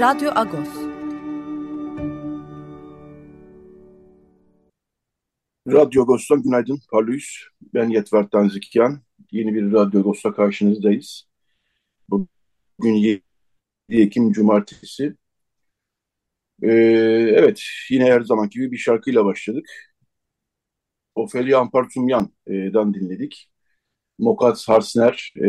[0.00, 0.68] Radyo Agos.
[5.68, 7.24] Radyo Agos'tan günaydın Parlıyız.
[7.74, 9.02] Ben Yetver Tanzikyan.
[9.32, 11.28] Yeni bir Radyo Agos'ta karşınızdayız.
[12.08, 13.22] Bugün 7
[13.88, 15.16] Ekim Cumartesi.
[16.62, 16.68] Ee,
[17.36, 19.94] evet, yine her zaman gibi bir şarkıyla başladık.
[21.14, 23.50] Ofelia Ampartumyan'dan dinledik.
[24.18, 25.48] Mokat Harsner, e,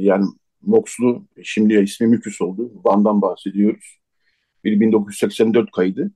[0.00, 0.26] yani
[0.62, 2.72] Moxlu, şimdi ismi Müküs oldu.
[2.84, 3.98] Van'dan bahsediyoruz.
[4.64, 6.12] Bir 1984 kaydı.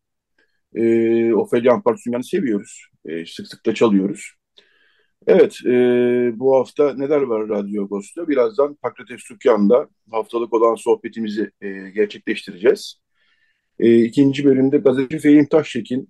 [0.74, 2.86] E, Ofelia Ampartumyan'ı seviyoruz.
[3.04, 4.32] E, sık sık da çalıyoruz.
[5.26, 5.70] Evet, e,
[6.38, 8.28] bu hafta neler var Radyo Agos'ta?
[8.28, 13.00] Birazdan Pakrates Tükkan'da haftalık olan sohbetimizi e, gerçekleştireceğiz.
[13.78, 16.08] E, ikinci bölümde gazeteci Fehim Taşçekin,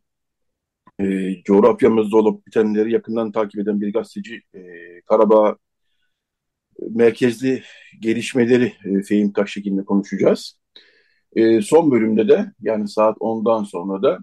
[1.00, 4.60] e, coğrafyamızda olup bitenleri yakından takip eden bir gazeteci e,
[5.06, 5.56] Karabağ
[6.90, 7.62] merkezli
[8.00, 10.58] gelişmeleri e, Fehim Taşçekin'le konuşacağız.
[11.36, 14.18] E, son bölümde de yani saat 10'dan sonra da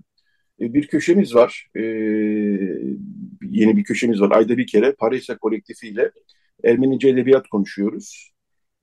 [0.62, 1.68] e, bir köşemiz var.
[1.76, 1.82] E,
[3.42, 4.32] yeni bir köşemiz var.
[4.32, 6.12] Ayda bir kere Parisa kolektifi ile
[6.64, 8.32] Ermenice edebiyat konuşuyoruz.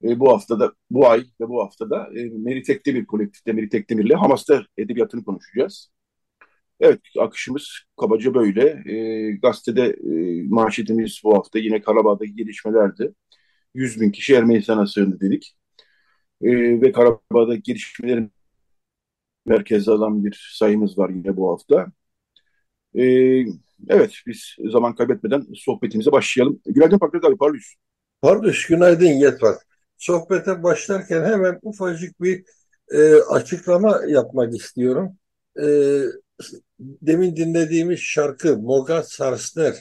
[0.05, 4.15] E, bu haftada, bu ay ve bu haftada e, Merit Ekdemir kolektifte Merit Ekdemir ile
[4.15, 5.91] Hamas'ta edebiyatını konuşacağız.
[6.81, 7.69] Evet, akışımız
[8.01, 8.83] kabaca böyle.
[8.93, 13.15] E, gazetede e, manşetimiz bu hafta yine Karabağ'daki gelişmelerdi.
[13.79, 15.57] 100 bin kişi Ermenistan'a sığındı dedik.
[16.43, 16.51] E,
[16.83, 18.33] ve Karabağ'daki gelişmelerin
[19.47, 21.87] merkezde alan bir sayımız var yine bu hafta.
[22.95, 23.03] E,
[23.89, 26.61] evet, biz zaman kaybetmeden sohbetimize başlayalım.
[26.67, 27.75] Günaydın Fakret abi, parlıyız.
[28.23, 29.57] Pardus, günaydın Yetvar.
[29.97, 32.45] Sohbete başlarken hemen ufacık bir
[32.93, 35.17] e, açıklama yapmak istiyorum.
[35.63, 35.67] E,
[36.81, 39.75] demin dinlediğimiz şarkı Mogat Sarsner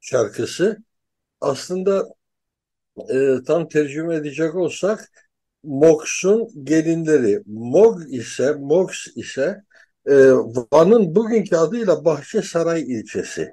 [0.00, 0.84] şarkısı
[1.40, 2.08] aslında
[2.96, 5.10] e, tam tercüme edecek olsak
[5.62, 7.42] Mox'un gelinleri.
[7.46, 9.64] Mog ise, Mox ise
[10.06, 10.14] e,
[10.72, 13.52] Van'ın bugünkü adıyla Bahçesaray ilçesi.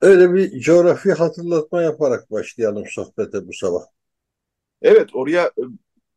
[0.00, 3.82] Öyle bir coğrafi hatırlatma yaparak başlayalım sohbete bu sabah.
[4.82, 5.62] Evet, oraya e,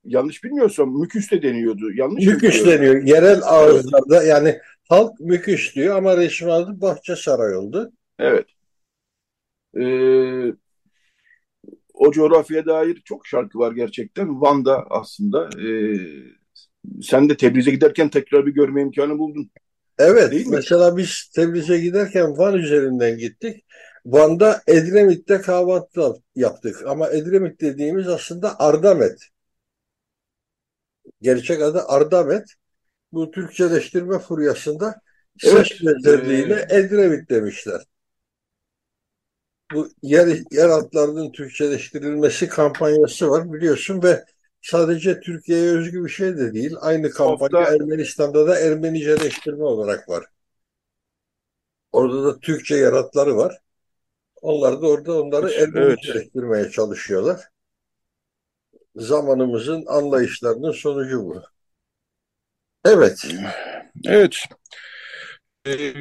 [0.06, 1.92] yanlış bilmiyorsam Müküs de deniyordu.
[1.94, 3.04] Yanlış Müküs deniyor.
[3.04, 4.59] Yerel ağızlarda yani
[4.90, 7.92] halk Müküs diyor ama resmi adı Bahçesaray oldu.
[8.20, 8.48] Evet.
[9.78, 10.54] Ee,
[12.00, 14.41] o coğrafyaya dair çok şarkı var gerçekten.
[14.41, 15.50] Van'da aslında.
[15.68, 15.69] E,
[17.02, 19.52] sen de Tebriz'e giderken tekrar bir görme imkanı buldun.
[20.00, 20.31] Evet.
[20.31, 20.97] Değil mesela mi?
[20.97, 23.66] biz Tebriz'e giderken Van üzerinden gittik.
[24.06, 26.84] Van'da Edremit'te kahvaltı yaptık.
[26.88, 29.19] Ama Edremit dediğimiz aslında Ardamet.
[31.22, 32.46] Gerçek adı Ardamet.
[33.12, 34.96] Bu Türkçeleştirme furyasında
[35.44, 35.68] evet.
[35.68, 37.81] ses benzerliğiyle Edremit demişler
[39.73, 44.25] bu yer, yer adlarının Türkçeleştirilmesi kampanyası var biliyorsun ve
[44.61, 46.75] sadece Türkiye'ye özgü bir şey de değil.
[46.81, 47.75] Aynı kampanya Hafta...
[47.75, 50.25] Ermenistan'da da Ermeniceleştirme olarak var.
[51.91, 53.57] Orada da Türkçe yer adları var.
[54.41, 56.73] Onlar da orada onları Ermeniceleştirmeye evet.
[56.73, 57.41] çalışıyorlar.
[58.95, 61.44] Zamanımızın anlayışlarının sonucu bu.
[62.85, 63.25] Evet.
[64.05, 64.38] Evet.
[65.67, 65.94] Ee,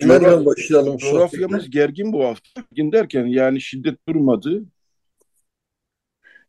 [0.00, 0.96] Nereden başlayalım?
[0.96, 2.60] Coğrafyamız gergin bu hafta.
[2.72, 4.64] Gergin derken yani şiddet durmadı.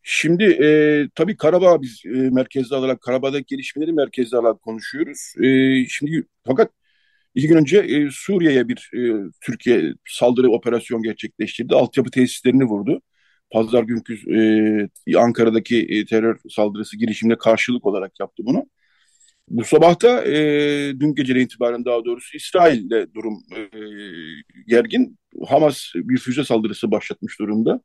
[0.04, 5.34] Şimdi e, tabii Karabağ biz e, merkezde alarak, Karabağ'daki gelişmeleri merkezde alarak konuşuyoruz.
[5.44, 6.72] E, şimdi fakat
[7.36, 11.76] iki gün önce e, Suriye'ye bir e, Türkiye saldırı operasyon gerçekleştirdi.
[11.76, 13.02] Altyapı tesislerini vurdu.
[13.52, 14.14] Pazar günkü
[15.10, 18.66] e, Ankara'daki e, terör saldırısı girişimine karşılık olarak yaptı bunu.
[19.50, 20.36] Bu sabah da e,
[21.00, 23.60] dün geceden itibaren daha doğrusu İsrail'de durum e,
[24.68, 25.20] gergin.
[25.48, 27.82] Hamas bir füze saldırısı başlatmış durumda.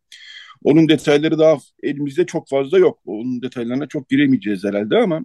[0.65, 2.99] Onun detayları daha elimizde çok fazla yok.
[3.07, 5.25] Onun detaylarına çok giremeyeceğiz herhalde ama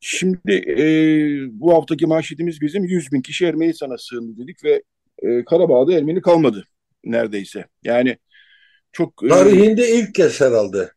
[0.00, 0.84] şimdi e,
[1.60, 4.82] bu haftaki manşetimiz bizim 100 bin kişi Ermenistan'a sığındı dedik ve
[5.22, 6.68] e, Karabağ'da Ermeni kalmadı
[7.04, 7.64] neredeyse.
[7.84, 8.16] Yani
[8.92, 9.28] çok...
[9.28, 10.90] Tarihinde e, ilk kez herhalde.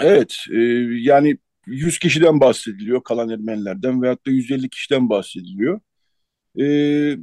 [0.00, 0.58] Evet, e,
[1.00, 5.80] yani 100 kişiden bahsediliyor kalan Ermenilerden veyahut da 150 kişiden bahsediliyor.
[6.60, 7.16] Ee,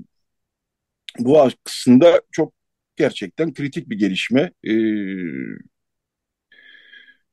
[1.20, 2.54] bu aslında çok
[2.96, 4.52] gerçekten kritik bir gelişme.
[4.68, 4.70] Ee,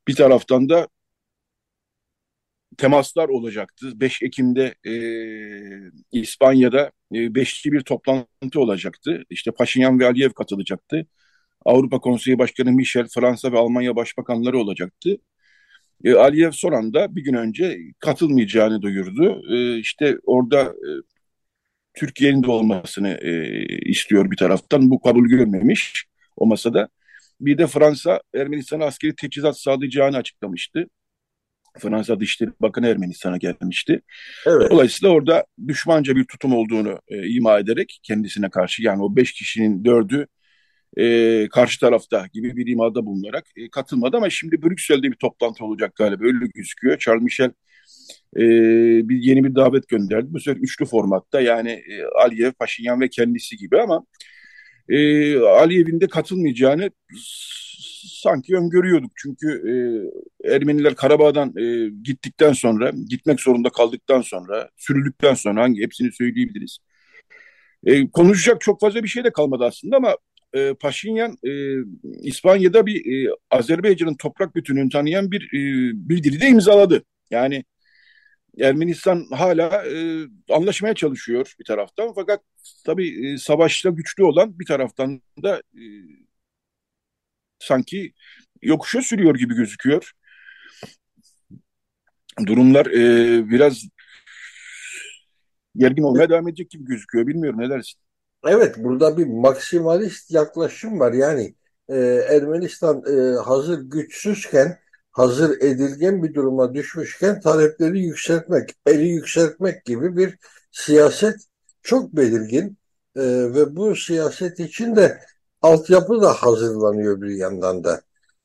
[0.08, 0.88] bir taraftan da
[2.78, 4.00] temaslar olacaktı.
[4.00, 4.94] 5 Ekim'de e,
[6.12, 9.24] İspanya'da e, beşli bir toplantı olacaktı.
[9.30, 11.06] İşte Paşinyan ve Aliyev katılacaktı.
[11.64, 15.16] Avrupa Konseyi Başkanı Michel, Fransa ve Almanya Başbakanları olacaktı.
[16.04, 19.42] E, Aliyev son anda bir gün önce katılmayacağını duyurdu.
[19.54, 20.90] E, işte orada e,
[21.94, 23.54] Türkiye'nin de olmasını e,
[23.90, 24.90] istiyor bir taraftan.
[24.90, 26.04] Bu kabul görmemiş
[26.36, 26.88] o masada.
[27.40, 30.86] Bir de Fransa Ermenistan'a askeri teçhizat sağlayacağını açıklamıştı.
[31.78, 34.02] Fransa Dışişleri Bakanı Ermenistan'a gelmişti.
[34.46, 34.70] Evet.
[34.70, 39.84] Dolayısıyla orada düşmanca bir tutum olduğunu e, ima ederek kendisine karşı yani o beş kişinin
[39.84, 40.26] dördü
[40.96, 45.94] e, karşı tarafta gibi bir imada bulunarak e, katılmadı ama şimdi Brüksel'de bir toplantı olacak
[45.96, 46.98] galiba öyle gözüküyor.
[46.98, 47.52] Charles Michel
[48.36, 48.42] e,
[49.08, 50.26] bir yeni bir davet gönderdi.
[50.30, 54.06] Bu sefer üçlü formatta yani e, Aliyev, Paşinyan ve kendisi gibi ama
[54.88, 56.90] e, Aliyev'in de katılmayacağını
[58.22, 59.12] sanki öngörüyorduk.
[59.16, 59.74] Çünkü e,
[60.54, 66.78] Ermeniler Karabağ'dan e, gittikten sonra, gitmek zorunda kaldıktan sonra, sürüldükten sonra hangi hepsini söyleyebiliriz.
[67.84, 70.16] E, konuşacak çok fazla bir şey de kalmadı aslında ama
[70.54, 71.52] e, Paşinyan e,
[72.22, 75.58] İspanya'da bir e, Azerbaycan'ın toprak bütünlüğünü tanıyan bir e,
[76.08, 77.04] bildiri de imzaladı.
[77.30, 77.64] Yani
[78.60, 82.40] Ermenistan hala e, anlaşmaya çalışıyor bir taraftan fakat
[82.86, 85.82] tabii e, savaşta güçlü olan bir taraftan da e,
[87.58, 88.12] sanki
[88.62, 90.12] yokuşa sürüyor gibi gözüküyor.
[92.46, 93.84] Durumlar e, biraz
[95.76, 97.26] gergin olmaya devam edecek gibi gözüküyor.
[97.26, 98.00] Bilmiyorum ne dersin?
[98.46, 101.12] Evet burada bir maksimalist yaklaşım var.
[101.12, 101.54] Yani
[101.88, 101.96] e,
[102.28, 104.78] Ermenistan e, hazır güçsüzken
[105.12, 110.38] hazır edilgen bir duruma düşmüşken talepleri yükseltmek, eli yükseltmek gibi bir
[110.72, 111.36] siyaset
[111.82, 112.78] çok belirgin
[113.16, 113.22] e,
[113.54, 115.20] ve bu siyaset için de
[115.62, 118.02] altyapı da hazırlanıyor bir yandan da.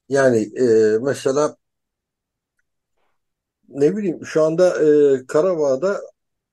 [0.10, 1.58] Yani e, mesela
[3.70, 6.02] ne bileyim şu anda e, Karabağ'da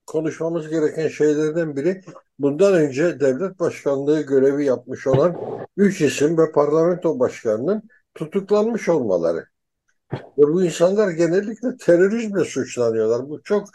[0.06, 2.02] konuşmamız gereken şeylerden biri
[2.38, 5.36] bundan önce devlet başkanlığı görevi yapmış olan
[5.76, 7.82] üç isim ve parlamento başkanının
[8.14, 9.46] tutuklanmış olmaları.
[10.12, 13.28] Ve bu insanlar genellikle terörizmle suçlanıyorlar.
[13.28, 13.68] Bu çok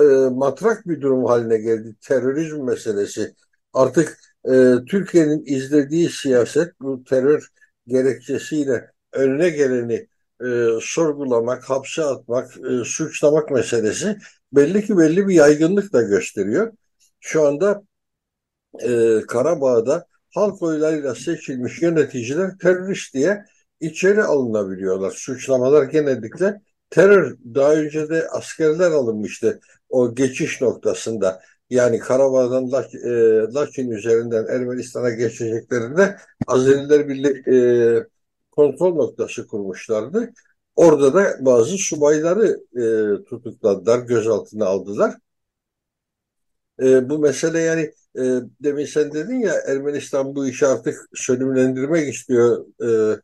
[0.00, 1.96] e, matrak bir durum haline geldi.
[2.00, 3.34] Terörizm meselesi.
[3.72, 7.48] Artık e, Türkiye'nin izlediği siyaset bu terör
[7.86, 10.08] gerekçesiyle önüne geleni
[10.44, 14.18] e, sorgulamak, hapse atmak, e, suçlamak meselesi
[14.52, 16.72] belli ki belli bir yaygınlık da gösteriyor.
[17.20, 17.82] Şu anda
[18.78, 23.44] e, Karabağ'da halk oylarıyla seçilmiş yöneticiler terörist diye
[23.80, 25.10] içeri alınabiliyorlar.
[25.10, 27.36] Suçlamalar genellikle terör.
[27.54, 31.40] Daha önce de askerler alınmıştı o geçiş noktasında.
[31.70, 32.64] Yani Karabağ'dan
[33.04, 33.10] e,
[33.54, 38.06] Laçin üzerinden Ermenistan'a geçeceklerinde Azeriler Birliği e,
[38.50, 40.32] kontrol noktası kurmuşlardı.
[40.76, 45.14] Orada da bazı subayları e, tutukladılar, gözaltına aldılar.
[46.82, 48.22] E, bu mesele yani e,
[48.60, 52.66] demin sen dedin ya Ermenistan bu işi artık sönümlendirmek istiyor
[53.16, 53.20] e,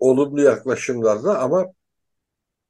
[0.00, 1.66] olumlu yaklaşımlarla ama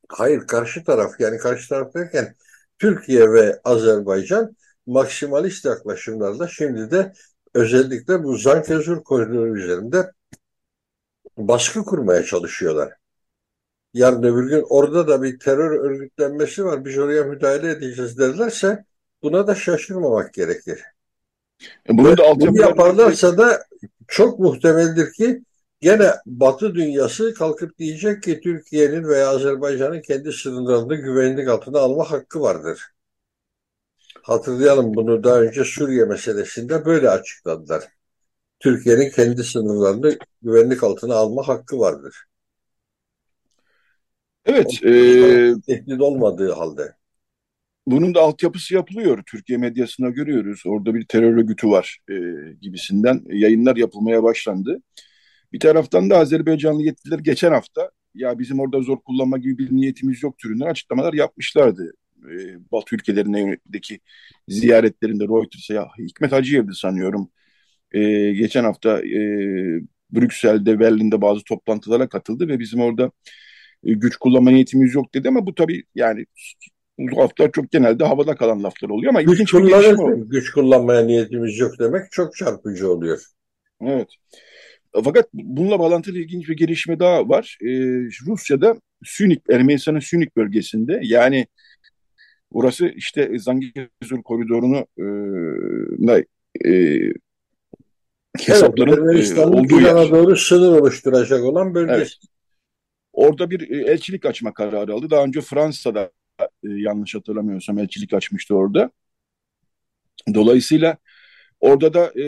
[0.08, 2.34] hayır karşı taraf yani karşı taraf derken
[2.78, 4.56] Türkiye ve Azerbaycan
[4.86, 7.12] maksimalist yaklaşımlarla şimdi de
[7.54, 10.12] özellikle bu Zangezur koridoru üzerinde
[11.36, 12.92] baskı kurmaya çalışıyorlar.
[13.94, 18.84] Yarın öbür gün orada da bir terör örgütlenmesi var biz oraya müdahale edeceğiz derlerse
[19.22, 20.82] buna da şaşırmamak gerekir.
[21.60, 23.62] E bunun da bunu yaparlarsa da
[24.08, 25.42] çok muhtemeldir ki
[25.80, 32.40] Gene Batı dünyası kalkıp diyecek ki Türkiye'nin veya Azerbaycan'ın kendi sınırlarını güvenlik altına alma hakkı
[32.40, 32.82] vardır.
[34.22, 37.84] Hatırlayalım bunu daha önce Suriye meselesinde böyle açıkladılar.
[38.60, 42.24] Türkiye'nin kendi sınırlarını güvenlik altına alma hakkı vardır.
[44.44, 44.84] Evet.
[44.84, 44.90] E,
[45.66, 46.95] tehdit olmadığı halde.
[47.86, 49.22] Bunun da altyapısı yapılıyor.
[49.26, 50.62] Türkiye medyasına görüyoruz.
[50.66, 52.14] Orada bir terör örgütü var e,
[52.60, 54.82] gibisinden yayınlar yapılmaya başlandı.
[55.52, 60.22] Bir taraftan da Azerbaycanlı yetkililer geçen hafta ya bizim orada zor kullanma gibi bir niyetimiz
[60.22, 61.92] yok türünden açıklamalar yapmışlardı.
[62.30, 62.34] E,
[62.72, 64.00] Batı ülkelerindeki
[64.48, 67.30] ziyaretlerinde Reuters'a ya Hikmet Hacıyev'di sanıyorum.
[67.92, 69.20] E, geçen hafta e,
[70.12, 73.12] Brüksel'de, Berlin'de bazı toplantılara katıldı ve bizim orada
[73.84, 76.26] e, güç kullanma niyetimiz yok dedi ama bu tabii yani
[76.98, 82.12] laflar çok genelde havada kalan laflar oluyor ama güç, kullanır, güç kullanmaya niyetimiz yok demek
[82.12, 83.22] çok çarpıcı oluyor.
[83.80, 84.08] Evet.
[85.04, 87.58] Fakat bununla bağlantılı ilginç bir gelişme daha var.
[87.62, 87.68] Ee,
[88.26, 91.46] Rusya'da Sünik, Ermenistan'ın Sünik bölgesinde yani
[92.50, 95.04] orası işte Zangezur koridorunu e,
[96.64, 97.00] e,
[98.38, 100.10] hesapların evet, e, olduğu yer.
[100.10, 101.92] doğru sınır oluşturacak olan bölge.
[101.92, 102.16] Evet.
[103.12, 105.10] Orada bir e, elçilik açma kararı aldı.
[105.10, 106.10] Daha önce Fransa'da
[106.40, 108.90] e, yanlış hatırlamıyorsam elçilik açmıştı orada.
[110.34, 110.96] Dolayısıyla
[111.60, 112.26] orada da e,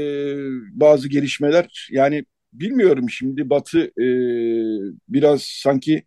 [0.81, 4.07] bazı gelişmeler yani bilmiyorum şimdi Batı e,
[5.09, 6.05] biraz sanki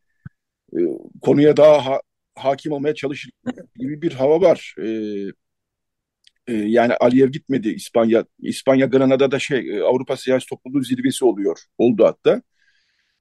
[0.73, 0.79] e,
[1.21, 2.01] konuya daha ha,
[2.35, 3.31] hakim olmaya çalışır
[3.75, 4.75] gibi bir hava var.
[4.83, 4.87] E,
[6.47, 8.25] e, yani Aliyev gitmedi İspanya.
[8.39, 11.59] İspanya Granada'da şey e, Avrupa Siyasi Topluluğu zirvesi oluyor.
[11.77, 12.41] Oldu hatta.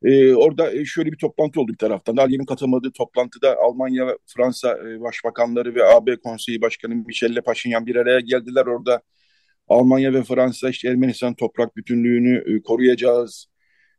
[0.05, 2.17] E, orada şöyle bir toplantı oldu bir taraftan.
[2.17, 7.97] Aliyev'in katılmadığı toplantıda Almanya ve Fransa e, başbakanları ve AB Konseyi Başkanı Michel Paşinyan bir
[7.97, 8.67] araya geldiler.
[8.67, 9.03] Orada
[9.69, 13.47] Almanya ve Fransa işte Ermenistan toprak bütünlüğünü e, koruyacağız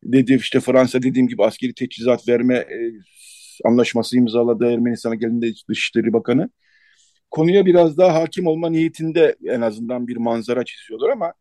[0.03, 0.33] dedi.
[0.35, 2.91] İşte Fransa dediğim gibi askeri teçhizat verme e,
[3.65, 6.49] anlaşması imzaladı Ermenistan'a geldiğinde Dışişleri Bakanı.
[7.31, 11.33] Konuya biraz daha hakim olma niyetinde en azından bir manzara çiziyorlar ama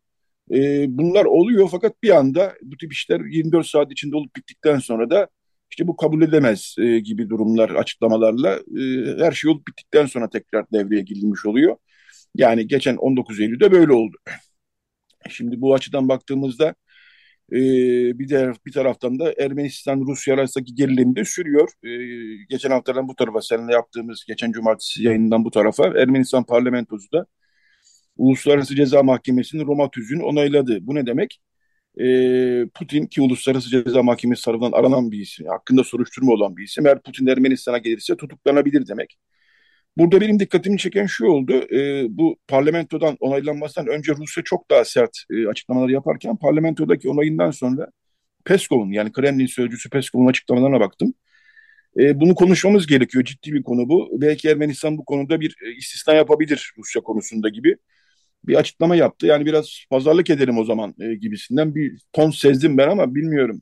[0.51, 5.09] e, bunlar oluyor fakat bir anda bu tip işler 24 saat içinde olup bittikten sonra
[5.09, 5.27] da
[5.71, 8.81] işte bu kabul edemez e, gibi durumlar açıklamalarla e,
[9.25, 11.77] her şey olup bittikten sonra tekrar devreye girilmiş oluyor.
[12.35, 14.17] Yani geçen 19 Eylül'de böyle oldu.
[15.29, 16.75] Şimdi bu açıdan baktığımızda
[17.51, 17.59] e,
[18.19, 21.69] bir de bir taraftan da Ermenistan Rusya arasındaki gerilim de sürüyor.
[21.83, 21.89] E,
[22.49, 27.25] geçen haftadan bu tarafa seninle yaptığımız geçen cumartesi yayından bu tarafa Ermenistan parlamentosu da
[28.21, 30.77] Uluslararası Ceza Mahkemesi'nin Roma tüzüğünü onayladı.
[30.81, 31.41] Bu ne demek?
[31.99, 32.05] E,
[32.75, 36.85] Putin ki Uluslararası Ceza Mahkemesi tarafından aranan bir isim, hakkında soruşturma olan bir isim.
[36.85, 39.17] Eğer Putin Ermenistan'a gelirse tutuklanabilir demek.
[39.97, 41.53] Burada benim dikkatimi çeken şu oldu.
[41.75, 47.87] E, bu parlamentodan onaylanmasından önce Rusya çok daha sert e, açıklamalar yaparken parlamentodaki onayından sonra
[48.45, 51.13] Peskov'un yani Kremlin sözcüsü Peskov'un açıklamalarına baktım.
[51.99, 53.23] E, bunu konuşmamız gerekiyor.
[53.23, 54.09] Ciddi bir konu bu.
[54.21, 57.77] Belki Ermenistan bu konuda bir e, istisna yapabilir Rusya konusunda gibi
[58.43, 59.27] bir açıklama yaptı.
[59.27, 63.61] Yani biraz pazarlık edelim o zaman e, gibisinden bir ton sezdim ben ama bilmiyorum.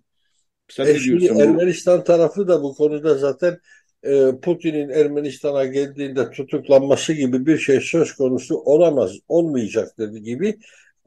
[0.67, 1.39] Sen e ne diyorsun?
[1.39, 2.03] Ermenistan bu?
[2.03, 3.57] tarafı da bu konuda zaten
[4.03, 10.59] e, Putin'in Ermenistan'a geldiğinde tutuklanması gibi bir şey söz konusu olamaz, olmayacaktır gibi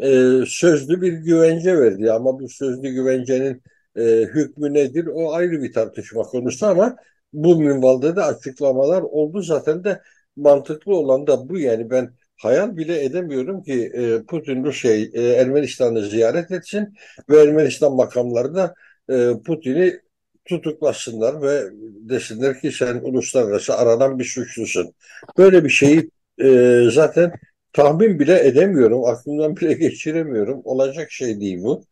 [0.03, 2.13] e, sözlü bir güvence verdi.
[2.13, 3.63] Ama bu sözlü güvencenin
[3.97, 4.03] e,
[4.35, 6.97] hükmü nedir o ayrı bir tartışma konusu ama
[7.33, 9.43] bu minvalde de açıklamalar oldu.
[9.43, 10.03] Zaten de
[10.37, 12.11] mantıklı olan da bu yani ben
[12.43, 16.95] hayal bile edemiyorum ki e, Putin Rusya'yı e, Ermenistan'ı ziyaret etsin
[17.31, 18.75] ve Ermenistan makamları da
[19.11, 20.01] e, Putin'i
[20.45, 21.63] tutuklasınlar ve
[22.11, 24.95] desinler ki sen uluslararası aranan bir suçlusun.
[25.39, 26.11] Böyle bir şeyi
[26.43, 27.33] e, zaten
[27.73, 30.61] tahmin bile edemiyorum, aklımdan bile geçiremiyorum.
[30.65, 31.85] Olacak şey değil bu.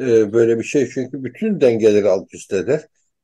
[0.00, 2.80] E, böyle bir şey çünkü bütün dengeleri alt üst eder.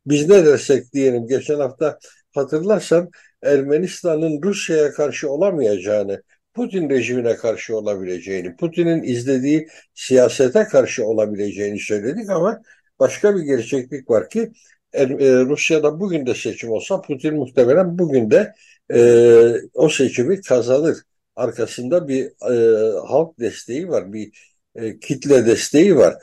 [0.07, 1.99] Biz ne dersek diyelim geçen hafta
[2.35, 3.11] hatırlarsan
[3.43, 6.23] Ermenistan'ın Rusya'ya karşı olamayacağını,
[6.59, 12.63] Putin rejimine karşı olabileceğini, Putin'in izlediği siyasete karşı olabileceğini söyledik ama
[13.01, 14.53] başka bir gerçeklik var ki
[14.93, 15.07] e,
[15.45, 18.55] Rusya'da bugün de seçim olsa Putin muhtemelen bugün de
[18.95, 19.01] e,
[19.75, 20.99] o seçimi kazanır.
[21.37, 26.15] Arkasında bir e, halk desteği var, bir e, kitle desteği var.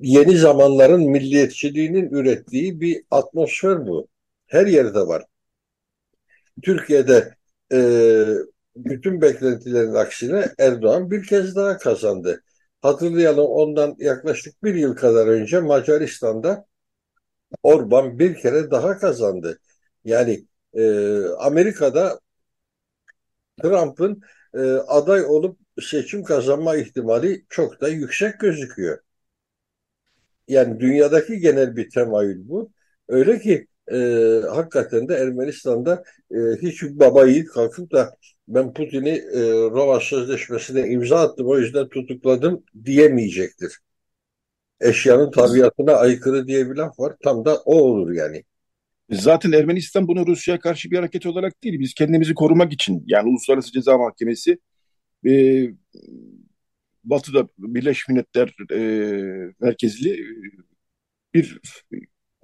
[0.00, 4.08] Yeni zamanların milliyetçiliğinin ürettiği bir atmosfer bu.
[4.46, 5.24] Her yerde var.
[6.62, 7.34] Türkiye'de
[7.72, 7.78] e,
[8.76, 12.42] bütün beklentilerin aksine Erdoğan bir kez daha kazandı.
[12.82, 16.66] Hatırlayalım ondan yaklaşık bir yıl kadar önce Macaristan'da
[17.62, 19.58] Orban bir kere daha kazandı.
[20.04, 20.82] Yani e,
[21.38, 22.20] Amerika'da
[23.62, 24.20] Trump'ın
[24.54, 28.98] e, aday olup seçim kazanma ihtimali çok da yüksek gözüküyor.
[30.48, 32.72] Yani dünyadaki genel bir temayül bu.
[33.08, 33.96] Öyle ki e,
[34.50, 38.16] hakikaten de Ermenistan'da e, hiç baba yiğit kalkıp da
[38.48, 39.40] ben Putin'i e,
[39.70, 43.78] Roma Sözleşmesi'ne imza attım o yüzden tutukladım diyemeyecektir.
[44.80, 47.16] Eşyanın tabiatına aykırı diye bir laf var.
[47.24, 48.44] Tam da o olur yani.
[49.10, 51.80] Zaten Ermenistan bunu Rusya'ya karşı bir hareket olarak değil.
[51.80, 54.58] Biz kendimizi korumak için yani Uluslararası Ceza Mahkemesi
[55.26, 55.64] e,
[57.04, 58.80] Batı'da Birleşmiş Milletler e,
[59.60, 60.24] merkezli e,
[61.34, 61.60] bir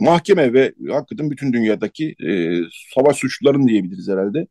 [0.01, 2.61] mahkeme ve hakikaten bütün dünyadaki e,
[2.95, 4.47] savaş suçluların diyebiliriz herhalde.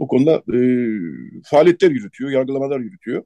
[0.00, 0.58] Bu konuda e,
[1.44, 3.24] faaliyetler yürütüyor, yargılamalar yürütüyor.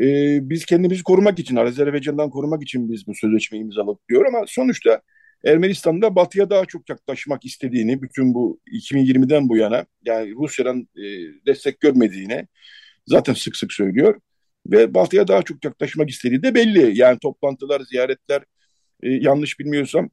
[0.00, 5.00] E, biz kendimizi korumak için, Azerbaycan'dan korumak için biz bu sözleşmeyi imzaladık diyor ama sonuçta
[5.44, 11.04] Ermenistan'da Batı'ya daha çok yaklaşmak istediğini, bütün bu 2020'den bu yana yani Rusya'dan e,
[11.46, 12.48] destek görmediğini
[13.06, 14.20] zaten sık sık söylüyor.
[14.66, 16.98] Ve Batı'ya daha çok yaklaşmak istediği de belli.
[16.98, 18.42] Yani toplantılar, ziyaretler,
[19.02, 20.10] e, yanlış bilmiyorsam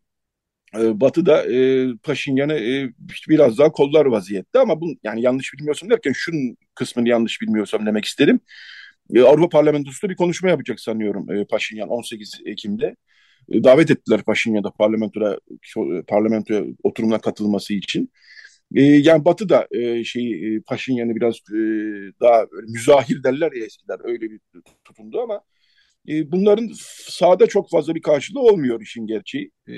[0.79, 2.93] e, Batı da e, Paşinyan'ı e,
[3.29, 8.05] biraz daha kollar vaziyette ama bu yani yanlış bilmiyorsam derken şunun kısmını yanlış bilmiyorsam demek
[8.05, 8.39] istedim.
[9.15, 12.95] E, Avrupa Parlamentosu'nda bir konuşma yapacak sanıyorum e, Paşinyan 18 Ekim'de.
[13.51, 15.39] e, davet ettiler Paşinyan'da parlamentoya
[16.07, 18.11] parlamentoya oturumuna katılması için.
[18.75, 21.57] E, yani Batı da e, şey e, Paşinyan'ı biraz e,
[22.21, 24.39] daha müzahir derler ya eskiler öyle bir
[24.85, 25.41] tutumdu ama
[26.07, 26.71] e, bunların
[27.09, 29.51] sahada çok fazla bir karşılığı olmuyor işin gerçeği.
[29.67, 29.73] E,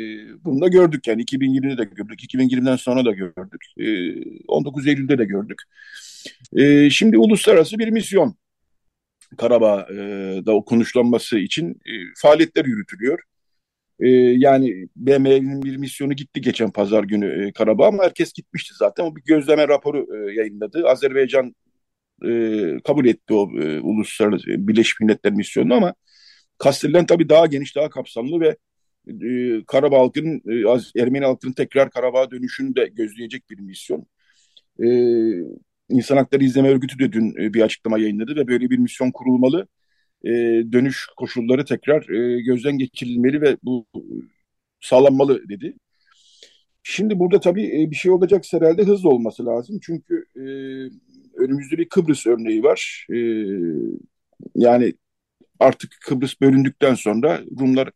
[0.45, 3.85] bunu da gördük yani 2020'de de gördük, 2020'den sonra da gördük, e,
[4.47, 5.61] 19 Eylül'de de gördük.
[6.91, 8.35] Şimdi uluslararası bir misyon
[9.37, 13.19] Karabağ'da o konuşlanması için e, faaliyetler yürütülüyor.
[14.37, 19.03] Yani BM'nin bir misyonu gitti geçen pazar günü e, Karabağ ama herkes gitmişti zaten.
[19.03, 20.87] O bir gözleme raporu e, yayınladı.
[20.87, 21.55] Azerbaycan
[22.27, 25.93] e, kabul etti o e, uluslararası Birleşmiş Milletler misyonunu ama
[26.57, 28.57] kastedilen tabii daha geniş, daha kapsamlı ve
[29.07, 30.41] e, Karabağ halkının,
[30.97, 34.05] e, Ermeni halkının tekrar Karabağ dönüşünü de gözleyecek bir misyon.
[34.83, 34.87] E,
[35.89, 39.67] İnsan Hakları İzleme Örgütü de dün e, bir açıklama yayınladı ve böyle bir misyon kurulmalı.
[40.25, 40.29] E,
[40.71, 43.85] dönüş koşulları tekrar e, gözden geçirilmeli ve bu
[44.81, 45.75] sağlanmalı dedi.
[46.83, 49.79] Şimdi burada tabii e, bir şey olacaksa herhalde hızlı olması lazım.
[49.83, 50.43] Çünkü e,
[51.37, 53.07] önümüzde bir Kıbrıs örneği var.
[53.09, 53.17] E,
[54.55, 54.93] yani
[55.59, 57.91] artık Kıbrıs bölündükten sonra Rumlar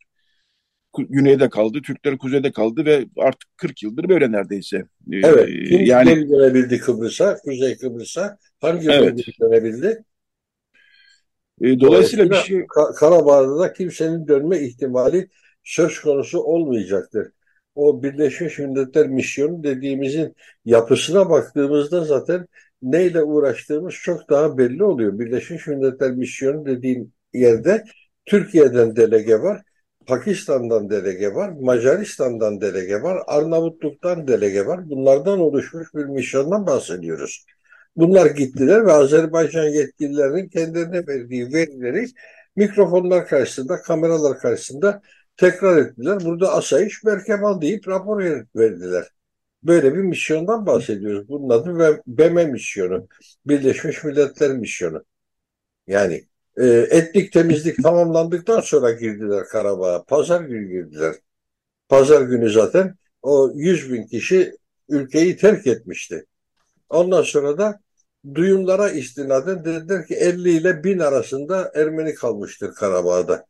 [0.97, 4.77] güneyde kaldı, Türkler kuzeyde kaldı ve artık 40 yıldır böyle neredeyse.
[5.11, 5.47] Ee, evet.
[5.69, 8.37] Kim yani dönebildi Kıbrıs'a, Kuzey Kıbrıs'a?
[8.61, 9.19] Hangi evet.
[9.41, 10.03] dönebildi?
[11.61, 12.65] E, dolayısıyla bir şey...
[12.99, 15.29] Karabağ'da da kimsenin dönme ihtimali
[15.63, 17.27] söz konusu olmayacaktır.
[17.75, 22.47] O Birleşmiş Milletler misyonu dediğimizin yapısına baktığımızda zaten
[22.81, 25.19] neyle uğraştığımız çok daha belli oluyor.
[25.19, 27.83] Birleşmiş Milletler misyonu dediğim yerde
[28.25, 29.61] Türkiye'den delege var,
[30.07, 34.89] Pakistan'dan delege var, Macaristan'dan delege var, Arnavutluk'tan delege var.
[34.89, 37.45] Bunlardan oluşmuş bir misyondan bahsediyoruz.
[37.95, 42.05] Bunlar gittiler ve Azerbaycan yetkililerinin kendilerine verdiği verileri
[42.55, 45.01] mikrofonlar karşısında, kameralar karşısında
[45.37, 46.19] tekrar ettiler.
[46.25, 48.21] Burada asayiş Berkemal deyip rapor
[48.55, 49.16] verdiler.
[49.63, 51.29] Böyle bir misyondan bahsediyoruz.
[51.29, 53.07] Bunun adı BEME misyonu.
[53.45, 55.03] Birleşmiş Milletler misyonu.
[55.87, 60.03] Yani e, etnik temizlik tamamlandıktan sonra girdiler Karabağ'a.
[60.03, 61.15] Pazar günü girdiler.
[61.89, 64.53] Pazar günü zaten o 100 bin kişi
[64.89, 66.25] ülkeyi terk etmişti.
[66.89, 67.79] Ondan sonra da
[68.35, 73.45] duyumlara istinaden dediler ki 50 ile 1000 arasında Ermeni kalmıştır Karabağ'da.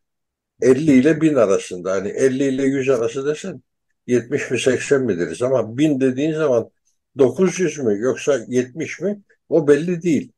[0.62, 1.92] 50 ile 1000 arasında.
[1.92, 3.62] Hani 50 ile 100 arası desen
[4.08, 6.70] 70 mi 80 mi deriz ama 1000 dediğin zaman
[7.18, 10.32] 900 mü yoksa 70 mi o belli değil.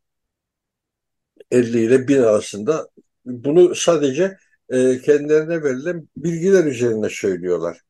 [1.51, 2.89] 50 ile 1000 arasında
[3.25, 4.37] bunu sadece
[4.69, 7.81] e, kendilerine verilen bilgiler üzerine söylüyorlar.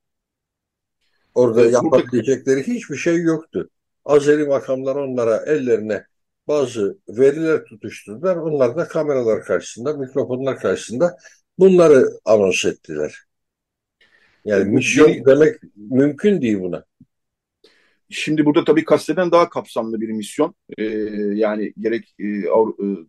[1.36, 3.70] Orada evet, yapabilecekleri hiçbir şey yoktu.
[4.06, 6.06] Azeri makamlar onlara ellerine
[6.48, 8.36] bazı veriler tutuşturdular.
[8.36, 11.18] Onlar da kameralar karşısında, mikrofonlar karşısında
[11.60, 13.29] bunları anons ettiler.
[14.46, 16.86] Yani misyon demek mümkün değil buna.
[18.10, 20.56] Şimdi burada tabii kasteden daha kapsamlı bir misyon.
[20.78, 20.84] Ee,
[21.34, 22.50] yani gerek e, e,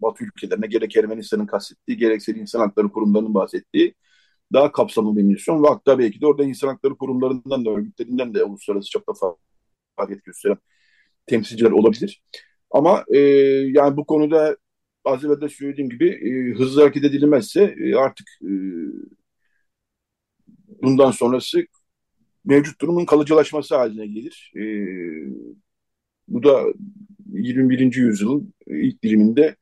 [0.03, 3.95] Batı ülkelerine gerek Ermenistan'ın kastettiği gerekse insan hakları kurumlarının bahsettiği
[4.53, 5.65] daha kapsamlı bir misyon.
[5.65, 9.13] Ve hatta belki de orada insan hakları kurumlarından da örgütlerinden de uluslararası da
[9.97, 10.57] faaliyet gösteren
[11.27, 12.23] temsilciler olabilir.
[12.71, 13.19] Ama e,
[13.75, 14.57] yani bu konuda
[15.05, 18.51] az evvel de söylediğim gibi e, hızlı hareket edilmezse e, artık e,
[20.83, 21.63] bundan sonrası
[22.45, 24.53] mevcut durumun kalıcılaşması haline gelir.
[24.57, 24.63] E,
[26.29, 26.65] bu da
[27.33, 27.97] 21.
[27.97, 29.57] yüzyılın ilk diliminde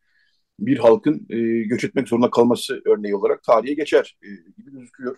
[0.61, 5.17] bir halkın e, göç etmek zorunda kalması örneği olarak tarihe geçer e, gibi gözüküyor.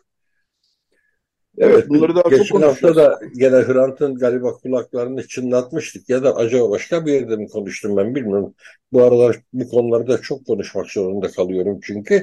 [1.58, 6.70] Evet, bunları daha Geçen çok hafta da gene Hrant'ın galiba kulaklarını çınlatmıştık ya da acaba
[6.70, 8.54] başka bir yerde mi konuştum ben bilmiyorum.
[8.92, 12.14] Bu aralar bu konularda çok konuşmak zorunda kalıyorum çünkü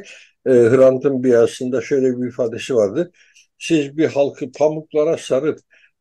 [0.45, 3.11] e, Hrant'ın bir aslında şöyle bir ifadesi vardı.
[3.59, 5.59] Siz bir halkı pamuklara sarıp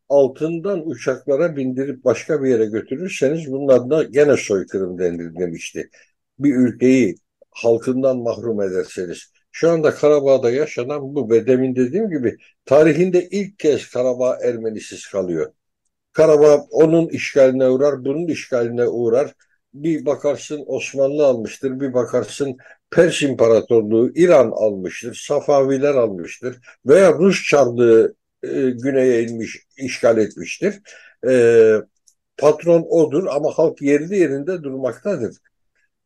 [0.09, 5.89] altından uçaklara bindirip başka bir yere götürürseniz bunun adına gene soykırım denir demişti.
[6.39, 7.15] Bir ülkeyi
[7.51, 9.31] halkından mahrum ederseniz.
[9.51, 15.53] Şu anda Karabağ'da yaşanan bu ve demin dediğim gibi tarihinde ilk kez Karabağ Ermenisiz kalıyor.
[16.13, 19.33] Karabağ onun işgaline uğrar, bunun işgaline uğrar.
[19.83, 22.57] Bir bakarsın Osmanlı almıştır, bir bakarsın
[22.91, 30.81] Pers İmparatorluğu İran almıştır, Safaviler almıştır veya Rus Çarlığı e, güneye inmiş, işgal etmiştir.
[31.27, 31.73] E,
[32.37, 35.37] patron odur ama halk yerli yerinde durmaktadır.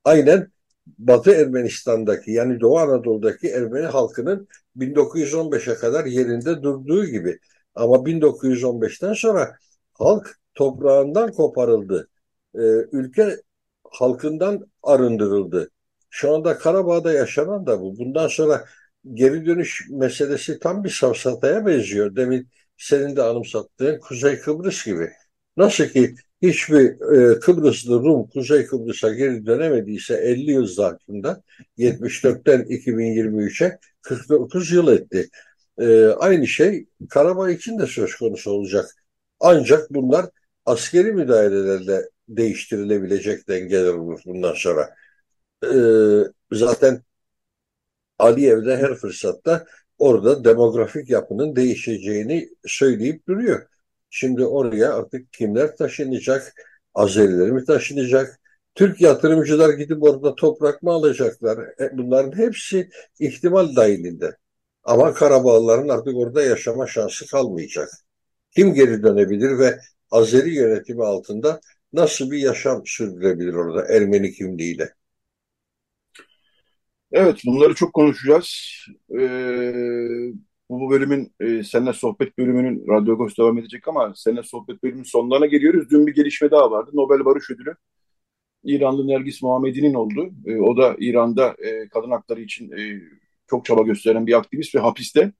[0.05, 0.51] Aynen
[0.87, 7.39] Batı Ermenistan'daki yani Doğu Anadolu'daki Ermeni halkının 1915'e kadar yerinde durduğu gibi.
[7.75, 9.57] Ama 1915'ten sonra
[9.93, 12.09] halk toprağından koparıldı.
[12.55, 12.59] Ee,
[12.91, 13.37] ülke
[13.91, 15.71] halkından arındırıldı.
[16.09, 17.97] Şu anda Karabağ'da yaşanan da bu.
[17.97, 18.65] Bundan sonra
[19.13, 22.15] geri dönüş meselesi tam bir safsataya benziyor.
[22.15, 25.09] Demin senin de anımsattığın Kuzey Kıbrıs gibi.
[25.57, 31.43] Nasıl ki hiçbir e, Kıbrıslı Rum Kuzey Kıbrıs'a geri dönemediyse 50 yıl zarfında
[31.77, 35.29] 74'ten 2023'e 49 yıl etti.
[35.79, 38.95] E, aynı şey Karabağ için de söz konusu olacak.
[39.39, 40.25] Ancak bunlar
[40.65, 44.95] askeri müdahalelerle değiştirilebilecek dengeler olur bundan sonra.
[45.63, 45.71] E,
[46.51, 47.03] zaten
[48.19, 49.65] Aliyev de her fırsatta
[49.97, 53.67] orada demografik yapının değişeceğini söyleyip duruyor.
[54.09, 56.53] Şimdi oraya artık kimler taşınacak?
[56.93, 58.39] Azeriler mi taşınacak?
[58.75, 61.57] Türk yatırımcılar gidip orada toprak mı alacaklar?
[61.79, 62.89] E, bunların hepsi
[63.19, 64.37] ihtimal dahilinde.
[64.83, 67.89] Ama Karabağlıların artık orada yaşama şansı kalmayacak.
[68.51, 69.79] Kim geri dönebilir ve
[70.11, 71.61] Azeri yönetimi altında
[71.93, 74.89] nasıl bir yaşam sürdürebilir orada Ermeni kimliğiyle?
[77.11, 78.47] Evet, bunları çok konuşacağız.
[79.19, 80.31] Ee,
[80.69, 85.45] bu bölümün e, seninle sohbet bölümünün Radyo Agos devam edecek ama seninle sohbet bölümünün sonlarına
[85.45, 85.89] geliyoruz.
[85.89, 86.91] Dün bir gelişme daha vardı.
[86.93, 87.75] Nobel Barış Ödülü
[88.63, 90.31] İranlı Nergis Muhammedi'nin oldu.
[90.45, 93.01] E, o da İran'da e, kadın hakları için e,
[93.47, 95.33] çok çaba gösteren bir aktivist ve hapiste.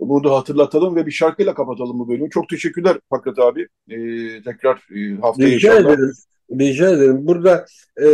[0.00, 2.30] Bunu da hatırlatalım ve bir şarkıyla kapatalım bu bölümü.
[2.30, 3.68] Çok teşekkürler Fakret abi.
[3.88, 3.96] E,
[4.42, 5.94] tekrar e, haftaya Rica inşallah.
[5.94, 6.12] ederim.
[6.60, 7.26] Rica ederim.
[7.26, 7.66] Burada
[8.00, 8.06] e,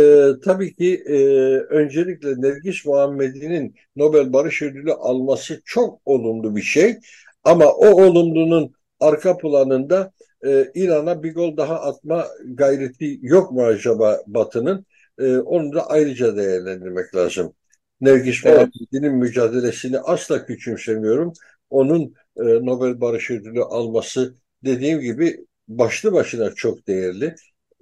[0.43, 1.17] tabii ki e,
[1.57, 6.95] öncelikle Nergis Muhammedi'nin Nobel Barış Ödülü alması çok olumlu bir şey.
[7.43, 10.11] Ama o olumlunun arka planında
[10.45, 14.85] e, İran'a bir gol daha atma gayreti yok mu acaba Batı'nın?
[15.19, 17.53] E, onu da ayrıca değerlendirmek lazım.
[18.01, 18.55] Nergis evet.
[18.55, 21.33] Muhammedi'nin mücadelesini asla küçümsemiyorum.
[21.69, 27.35] Onun e, Nobel Barış Ödülü alması dediğim gibi başlı başına çok değerli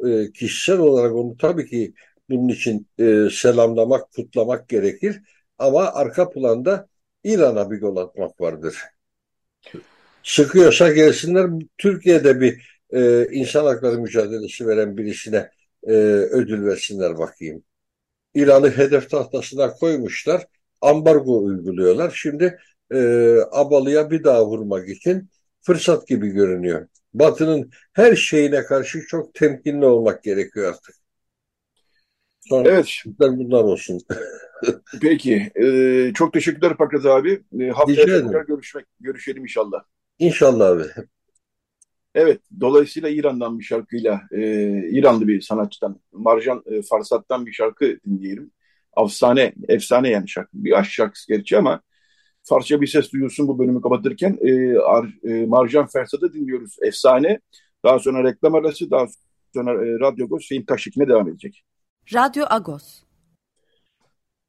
[0.05, 1.93] e, kişisel olarak onu tabii ki
[2.29, 5.21] bunun için e, selamlamak, kutlamak gerekir.
[5.57, 6.87] Ama arka planda
[7.23, 8.77] İran'a bir gol atmak vardır.
[10.23, 15.49] Sıkıyorsa gelsinler Türkiye'de bir e, insan hakları mücadelesi veren birisine
[15.87, 15.93] e,
[16.31, 17.63] ödül versinler bakayım.
[18.35, 20.45] İran'ı hedef tahtasına koymuşlar.
[20.81, 22.11] Ambargo uyguluyorlar.
[22.15, 22.57] Şimdi
[22.93, 25.29] e, Abalı'ya bir daha vurmak için
[25.61, 26.87] fırsat gibi görünüyor.
[27.13, 30.95] Batı'nın her şeyine karşı çok temkinli olmak gerekiyor artık.
[32.39, 32.87] Sonra evet.
[33.19, 34.01] bunlar olsun.
[35.01, 35.51] Peki.
[35.55, 37.43] E, çok teşekkürler Fakat abi.
[37.59, 39.83] E, haftaya tekrar görüşmek, görüşelim inşallah.
[40.19, 40.83] İnşallah abi.
[42.15, 44.41] Evet, dolayısıyla İran'dan bir şarkıyla, e,
[44.89, 48.51] İranlı bir sanatçıdan, Marjan e, Farsat'tan bir şarkı dinleyelim.
[48.93, 50.49] Afsane, efsane yani şarkı.
[50.53, 51.81] Bir aşk şarkısı gerçi ama
[52.43, 54.37] Farsça bir ses duyulsun bu bölümü kapatırken.
[54.41, 56.77] E, Ar, e, Marjan Fersat'ı dinliyoruz.
[56.81, 57.39] Efsane.
[57.85, 59.07] Daha sonra reklam arası, daha
[59.53, 61.63] sonra e, Radyo Agos Fehim Taşik'ine devam edecek.
[62.13, 63.03] Radyo Agos.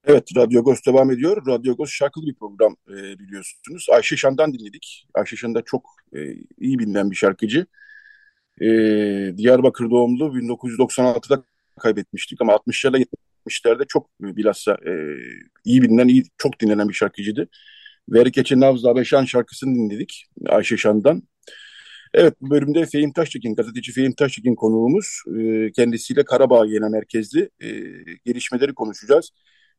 [0.07, 1.47] Evet, Radyo Agos devam ediyor.
[1.47, 3.87] Radyo Agos şarkılı bir program e, biliyorsunuz.
[3.93, 5.07] Ayşe Şan'dan dinledik.
[5.15, 6.19] Ayşe Şan da çok e,
[6.59, 7.67] iyi bilinen bir şarkıcı.
[8.61, 8.67] E,
[9.37, 11.45] Diyarbakır doğumlu 1996'da
[11.81, 13.07] kaybetmiştik ama 60'larda
[13.47, 14.93] 70'lerde çok e, bilhassa e,
[15.65, 17.49] iyi bilinen, iyi, çok dinlenen bir şarkıcıydı.
[18.09, 21.23] Verkeçe Navza Beşan şarkısını dinledik Ayşe Şan'dan.
[22.15, 25.07] Evet bu bölümde Fehim Taştekin, gazeteci Fehim Taştekin konuğumuz.
[25.39, 27.69] E, kendisiyle Karabağ Yeni Merkezli e,
[28.25, 29.31] gelişmeleri konuşacağız.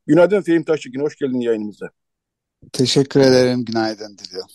[0.07, 1.89] Günaydın Fehim Taştekin, hoş geldin yayınımıza.
[2.73, 4.49] Teşekkür ederim, günaydın diliyorum.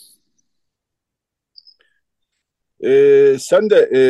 [2.85, 4.00] Ee, sen de e,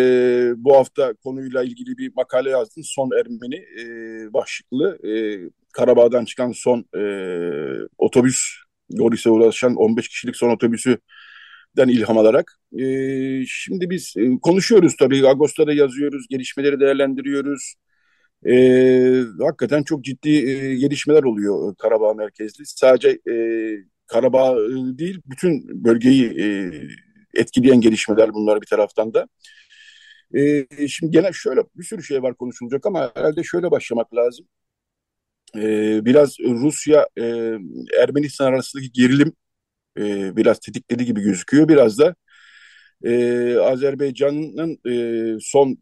[0.57, 2.83] bu hafta konuyla ilgili bir makale yazdın.
[2.83, 3.85] Son Ermeni e,
[4.33, 4.99] başlıklı.
[5.09, 5.13] E,
[5.73, 7.03] Karabağ'dan çıkan son e,
[7.99, 8.39] otobüs,
[8.91, 10.99] Goris'e ulaşan 15 kişilik son otobüsüden
[11.89, 12.59] ilham alarak.
[12.79, 12.85] E,
[13.47, 15.29] şimdi biz e, konuşuyoruz tabii.
[15.29, 17.75] Ağustos'ta yazıyoruz, gelişmeleri değerlendiriyoruz.
[18.47, 18.55] E,
[19.41, 22.67] hakikaten çok ciddi e, gelişmeler oluyor Karabağ merkezli.
[22.67, 23.35] Sadece e,
[24.07, 24.57] Karabağ
[24.99, 26.71] değil, bütün bölgeyi e,
[27.35, 29.29] etkileyen gelişmeler bunlar bir taraftan da.
[30.35, 34.47] E, şimdi genel şöyle bir sürü şey var konuşulacak ama herhalde şöyle başlamak lazım.
[35.57, 37.25] E, biraz Rusya e,
[38.03, 39.33] Ermenistan arasındaki gerilim
[39.99, 41.69] e, biraz tetikledi gibi gözüküyor.
[41.69, 42.15] Biraz da
[43.05, 45.79] e, Azerbaycan'ın e, son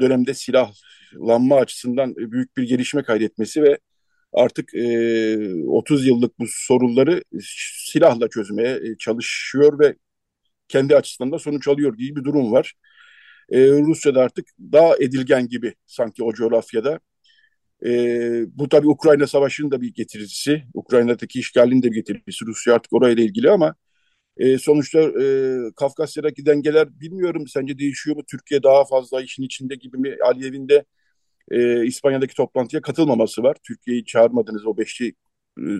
[0.00, 3.78] dönemde silahlanma açısından büyük bir gelişme kaydetmesi ve
[4.32, 7.22] artık e, 30 yıllık bu sorunları
[7.92, 9.96] silahla çözmeye çalışıyor ve
[10.68, 12.74] kendi açısından da sonuç alıyor gibi bir durum var.
[13.50, 17.00] E, Rusya'da artık daha edilgen gibi sanki o coğrafyada.
[17.84, 17.90] E,
[18.58, 20.62] bu tabii Ukrayna Savaşı'nın da bir getirisi.
[20.74, 22.46] Ukrayna'daki işgalin de bir getirisi.
[22.46, 23.74] Rusya artık orayla ilgili ama
[24.36, 25.24] e, sonuçta e,
[25.76, 28.22] Kafkasya'daki dengeler bilmiyorum sence değişiyor mu?
[28.30, 30.16] Türkiye daha fazla işin içinde gibi mi?
[30.24, 30.84] Aliyev'in de
[31.50, 33.56] e, İspanya'daki toplantıya katılmaması var.
[33.66, 35.14] Türkiye'yi çağırmadınız o beşli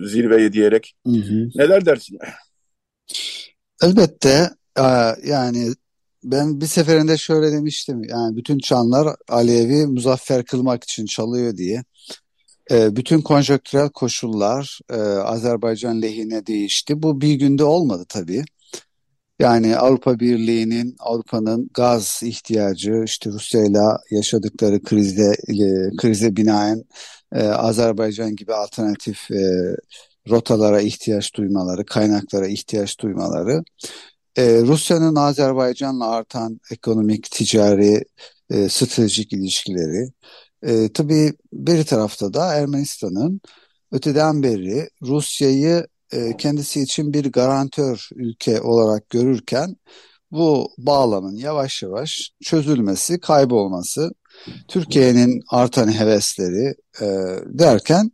[0.03, 0.93] zirveye diyerek.
[1.07, 1.49] Hı hı.
[1.55, 2.17] Neler dersin?
[3.83, 4.49] Elbette
[5.23, 5.73] yani
[6.31, 11.83] ben bir seferinde şöyle demiştim yani bütün çanlar Alevi muzaffer kılmak için çalıyor diye.
[12.71, 17.03] E, bütün konjonktürel koşullar e, Azerbaycan lehine değişti.
[17.03, 18.43] Bu bir günde olmadı tabii.
[19.39, 23.79] Yani Avrupa Birliği'nin, Avrupa'nın gaz ihtiyacı, işte Rusya ile
[24.11, 26.83] yaşadıkları krizde e, krize binaen
[27.33, 29.75] e, Azerbaycan gibi alternatif e,
[30.29, 33.63] rotalara ihtiyaç duymaları, kaynaklara ihtiyaç duymaları,
[34.37, 38.03] e, Rusya'nın Azerbaycan'la artan ekonomik, ticari,
[38.49, 40.09] e, stratejik ilişkileri,
[40.63, 43.41] e, tabii bir tarafta da Ermenistan'ın
[43.91, 49.75] öteden beri Rusya'yı e, kendisi için bir garantör ülke olarak görürken
[50.31, 54.11] bu bağlamın yavaş yavaş çözülmesi, kaybolması,
[54.67, 57.05] Türkiye'nin artan hevesleri e,
[57.45, 58.11] derken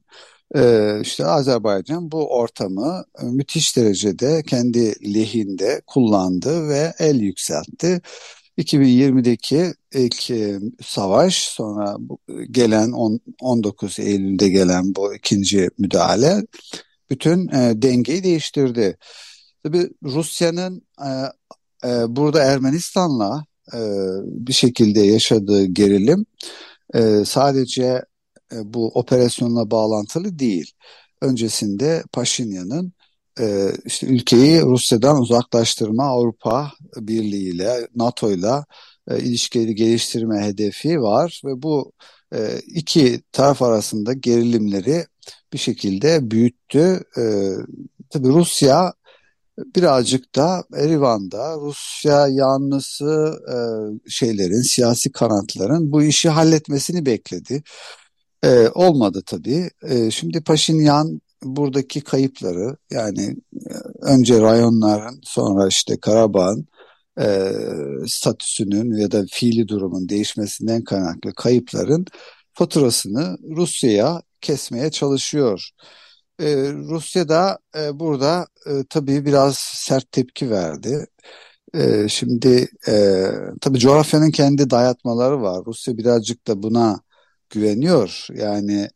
[0.55, 8.01] e, işte Azerbaycan bu ortamı müthiş derecede kendi lehinde kullandı ve el yükseltti.
[8.57, 11.97] 2020'deki ilk e, savaş sonra
[12.51, 16.45] gelen 10, 19 Eylül'de gelen bu ikinci müdahale
[17.09, 18.97] bütün e, dengeyi değiştirdi.
[19.63, 21.09] Tabii Rusya'nın e,
[21.89, 23.79] e, burada Ermenistan'la e,
[24.25, 26.25] bir şekilde yaşadığı gerilim
[26.93, 28.01] e, sadece
[28.51, 30.71] e, bu operasyonla bağlantılı değil.
[31.21, 32.93] Öncesinde Paşinyan'ın
[33.39, 38.65] e, işte ülkeyi Rusya'dan uzaklaştırma Avrupa Birliği ile NATO ile
[39.17, 41.91] ilişkileri geliştirme hedefi var ve bu
[42.33, 45.05] e, iki taraf arasında gerilimleri
[45.53, 47.03] bir şekilde büyüttü.
[47.17, 47.23] E,
[48.09, 48.93] tabii Rusya
[49.75, 53.55] birazcık da Erivan'da Rusya yanlısı e,
[54.09, 57.63] şeylerin, siyasi kanatların bu işi halletmesini bekledi.
[58.43, 59.69] E, olmadı tabii.
[59.83, 63.37] E, şimdi Paşinyan buradaki kayıpları yani
[63.69, 66.67] e, önce rayonların sonra işte Karabağ'ın
[67.21, 67.51] e,
[68.07, 72.05] statüsünün ya da fiili durumun değişmesinden kaynaklı kayıpların
[72.53, 75.69] faturasını Rusya'ya kesmeye çalışıyor.
[76.39, 81.07] E, Rusya da e, burada e, tabii biraz sert tepki verdi.
[81.73, 83.25] E, şimdi e,
[83.61, 85.65] tabii coğrafyanın kendi dayatmaları var.
[85.65, 87.01] Rusya birazcık da buna
[87.51, 88.27] güveniyor.
[88.33, 88.89] Yani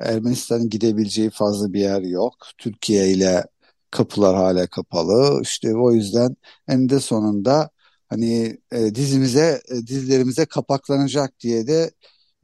[0.00, 2.34] Ermenistan'ın gidebileceği fazla bir yer yok.
[2.58, 3.44] Türkiye ile
[3.90, 5.40] kapılar hala kapalı.
[5.42, 6.36] İşte o yüzden
[6.68, 7.70] eninde sonunda
[8.08, 11.90] hani e, dizimize e, dizilerimize kapaklanacak diye de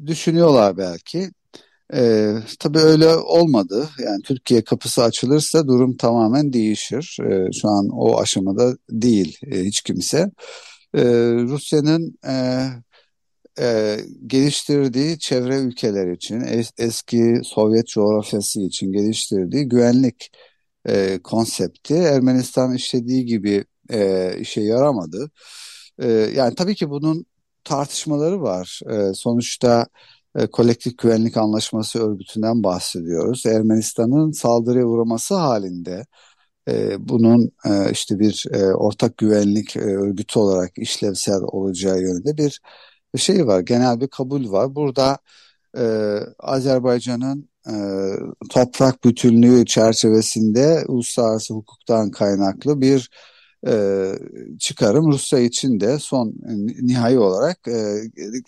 [0.06, 1.30] düşünüyorlar belki.
[1.94, 3.88] E, tabii öyle olmadı.
[4.04, 7.18] Yani Türkiye kapısı açılırsa durum tamamen değişir.
[7.30, 10.30] E, şu an o aşamada değil e, hiç kimse.
[10.94, 11.02] E,
[11.48, 12.66] Rusya'nın e,
[13.60, 20.30] e, geliştirdiği çevre ülkeler için, es, eski Sovyet coğrafyası için geliştirdiği güvenlik
[20.88, 25.30] e, konsepti Ermenistan işlediği gibi e, işe yaramadı.
[25.98, 27.26] E, yani tabii ki bunun
[27.64, 28.80] tartışmaları var.
[28.90, 29.86] E, sonuçta
[30.36, 33.46] e, kolektif güvenlik anlaşması örgütünden bahsediyoruz.
[33.46, 36.06] Ermenistan'ın saldırıya uğraması halinde
[36.68, 42.60] e, bunun e, işte bir e, ortak güvenlik e, örgütü olarak işlevsel olacağı yönünde bir
[43.18, 44.74] şey var, genel bir kabul var.
[44.74, 45.18] Burada
[45.78, 45.82] e,
[46.38, 47.74] Azerbaycan'ın e,
[48.50, 53.10] toprak bütünlüğü çerçevesinde uluslararası hukuktan kaynaklı bir
[53.66, 54.12] e,
[54.60, 56.34] çıkarım Rusya için de son
[56.82, 58.02] nihai olarak e,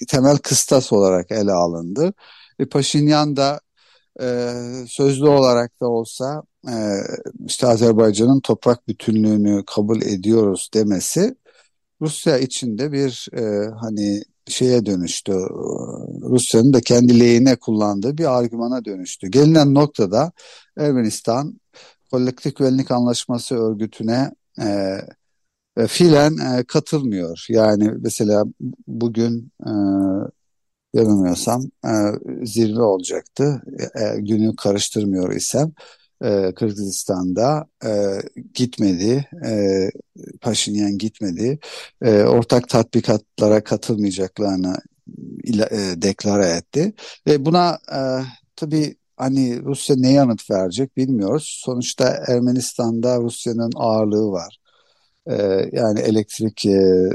[0.08, 2.14] temel kıstas olarak ele alındı.
[2.58, 3.60] E, Paşinyan da
[4.22, 4.52] e,
[4.88, 6.74] sözlü olarak da olsa e,
[7.46, 11.34] işte Azerbaycan'ın toprak bütünlüğünü kabul ediyoruz demesi
[12.00, 15.32] Rusya içinde bir e, hani şeye dönüştü.
[16.22, 19.28] Rusya'nın da kendi lehine kullandığı bir argümana dönüştü.
[19.28, 20.32] Gelinen noktada
[20.78, 21.60] Ermenistan
[22.10, 24.98] Kolektif Güvenlik Anlaşması örgütüne e,
[25.76, 25.86] e,
[26.38, 27.46] e, katılmıyor.
[27.48, 28.44] Yani mesela
[28.86, 29.70] bugün e,
[30.94, 31.90] yanılmıyorsam e,
[32.46, 33.62] zirve olacaktı.
[33.94, 35.72] E, e günü karıştırmıyor isem
[36.24, 37.90] e, Kırgızistan'da e,
[38.54, 39.28] gitmedi.
[39.46, 39.90] E,
[40.40, 41.58] Paşinyan gitmedi.
[42.02, 44.76] E, ortak tatbikatlara katılmayacaklarını
[45.70, 46.92] e, deklare etti.
[47.26, 48.00] Ve buna e,
[48.56, 51.60] tabii hani Rusya ne yanıt verecek bilmiyoruz.
[51.64, 54.60] Sonuçta Ermenistan'da Rusya'nın ağırlığı var.
[55.26, 57.10] Ee, yani elektrik e,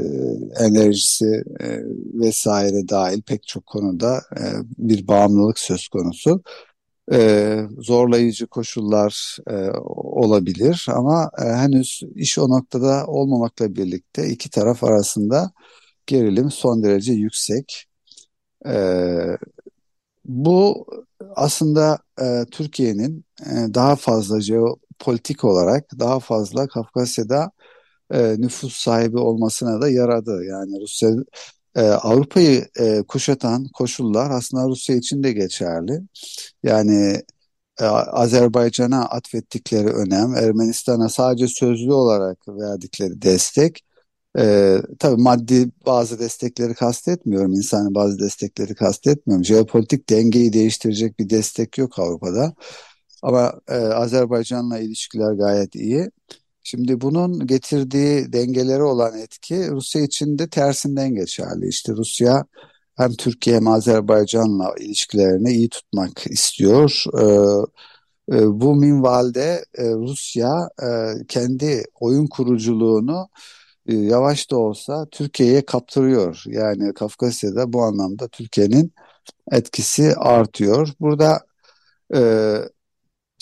[0.59, 1.67] enerjisi e,
[2.13, 4.43] vesaire dahil pek çok konuda e,
[4.77, 6.43] bir bağımlılık söz konusu
[7.13, 14.83] e, zorlayıcı koşullar e, olabilir ama e, henüz iş o noktada olmamakla birlikte iki taraf
[14.83, 15.51] arasında
[16.07, 17.85] gerilim son derece yüksek.
[18.67, 18.75] E,
[20.25, 20.85] bu
[21.35, 27.51] aslında e, Türkiye'nin e, daha fazla jeopolitik olarak daha fazla Kafkasya'da
[28.13, 30.43] e, nüfus sahibi olmasına da yaradı.
[30.45, 31.09] Yani Rusya
[31.75, 36.01] e, Avrupa'yı e, kuşatan koşullar aslında Rusya için de geçerli.
[36.63, 37.23] Yani
[37.81, 43.85] e, Azerbaycan'a atfettikleri önem, Ermenistan'a sadece sözlü olarak verdikleri destek,
[44.37, 49.45] e, tabii maddi bazı destekleri kastetmiyorum, insani bazı destekleri kastetmiyorum.
[49.45, 52.53] Jeopolitik dengeyi değiştirecek bir destek yok Avrupa'da.
[53.23, 56.11] Ama e, Azerbaycan'la ilişkiler gayet iyi.
[56.67, 61.67] Şimdi bunun getirdiği dengeleri olan etki Rusya için de tersinden geçerli.
[61.67, 62.45] İşte Rusya
[62.97, 67.03] hem Türkiye hem Azerbaycan'la ilişkilerini iyi tutmak istiyor.
[67.19, 70.87] Ee, e, bu minvalde e, Rusya e,
[71.27, 73.29] kendi oyun kuruculuğunu
[73.87, 76.43] yavaş da olsa Türkiye'ye kaptırıyor.
[76.47, 78.93] Yani Kafkasya'da bu anlamda Türkiye'nin
[79.51, 80.89] etkisi artıyor.
[80.99, 81.39] Burada
[82.15, 82.21] e,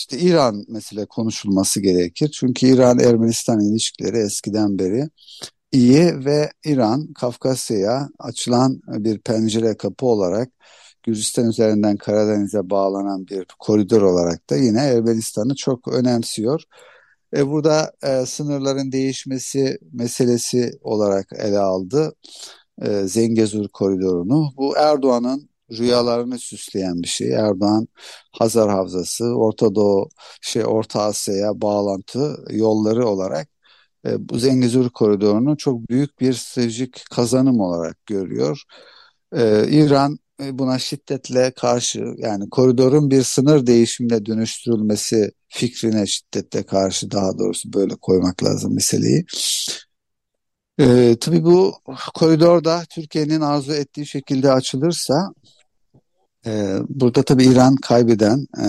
[0.04, 2.30] işte İran mesela konuşulması gerekir.
[2.40, 5.10] Çünkü İran-Ermenistan ilişkileri eskiden beri
[5.72, 10.50] iyi ve İran Kafkasya'ya açılan bir pencere kapı olarak
[11.04, 16.64] Gürcistan üzerinden Karadeniz'e bağlanan bir koridor olarak da yine Ermenistan'ı çok önemsiyor.
[17.38, 22.16] E, burada e, sınırların değişmesi meselesi olarak ele aldı
[22.82, 24.54] e, Zengezur koridorunu.
[24.58, 27.32] Bu Erdoğan'ın rüyalarını süsleyen bir şey.
[27.32, 27.88] Erdoğan
[28.32, 30.10] Hazar Havzası, Orta Doğu,
[30.42, 33.50] şey Orta Asya'ya bağlantı yolları olarak
[34.06, 38.64] e, bu Zengezur koridorunu çok büyük bir stratejik kazanım olarak görüyor.
[39.36, 47.12] E, İran e, buna şiddetle karşı yani koridorun bir sınır değişimine dönüştürülmesi fikrine şiddetle karşı
[47.12, 49.26] daha doğrusu böyle koymak lazım meseleyi.
[50.80, 51.74] Ee, tabii bu
[52.16, 55.34] koridorda Türkiye'nin arzu ettiği şekilde açılırsa
[56.46, 58.68] e, burada tabii İran kaybeden e,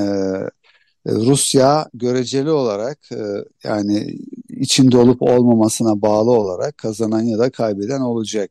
[1.06, 3.18] Rusya göreceli olarak e,
[3.64, 8.50] yani içinde olup olmamasına bağlı olarak kazanan ya da kaybeden olacak.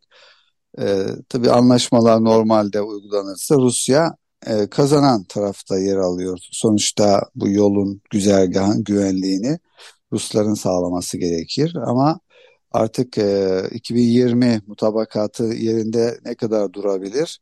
[0.79, 4.15] E, tabii anlaşmalar normalde uygulanırsa Rusya
[4.47, 6.39] e, kazanan tarafta yer alıyor.
[6.51, 9.59] Sonuçta bu yolun güzergahın güvenliğini
[10.13, 12.19] Rusların sağlaması gerekir ama
[12.73, 17.39] artık e, 2020 mutabakatı yerinde ne kadar durabilir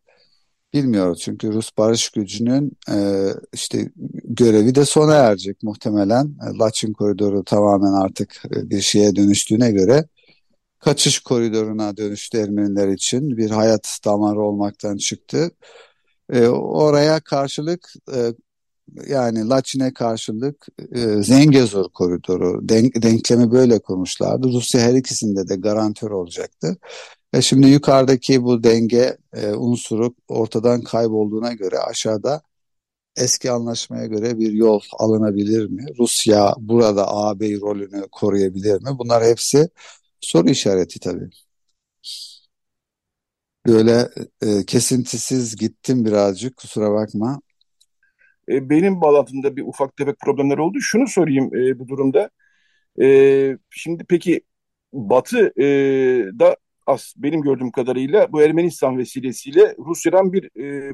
[0.73, 1.19] bilmiyoruz.
[1.21, 3.91] Çünkü Rus barış gücünün e, işte
[4.23, 6.25] görevi de sona erecek muhtemelen.
[6.25, 10.05] E, Laçin koridoru tamamen artık e, bir şeye dönüştüğüne göre
[10.79, 13.37] kaçış koridoruna dönüştü Ermeniler için.
[13.37, 15.51] Bir hayat damarı olmaktan çıktı.
[16.33, 18.33] E, oraya karşılık e,
[19.07, 24.47] yani Laçin'e karşılık e, Zengezur koridoru denk, denklemi böyle kurmuşlardı.
[24.47, 26.77] Rusya her ikisinde de garantör olacaktı.
[27.33, 32.41] E şimdi yukarıdaki bu denge e, unsuru ortadan kaybolduğuna göre aşağıda
[33.17, 35.85] eski anlaşmaya göre bir yol alınabilir mi?
[35.99, 38.89] Rusya burada AB rolünü koruyabilir mi?
[38.99, 39.69] Bunlar hepsi
[40.21, 41.29] soru işareti tabii.
[43.67, 44.09] Böyle
[44.41, 47.41] e, kesintisiz gittim birazcık kusura bakma.
[48.49, 50.77] E, benim bağlantımda bir ufak tefek problemler oldu.
[50.81, 52.29] Şunu sorayım e, bu durumda.
[53.01, 54.41] E, şimdi peki
[54.93, 55.65] Batı e,
[56.39, 60.93] da as benim gördüğüm kadarıyla bu Ermenistan vesilesiyle Rusya'dan bir e,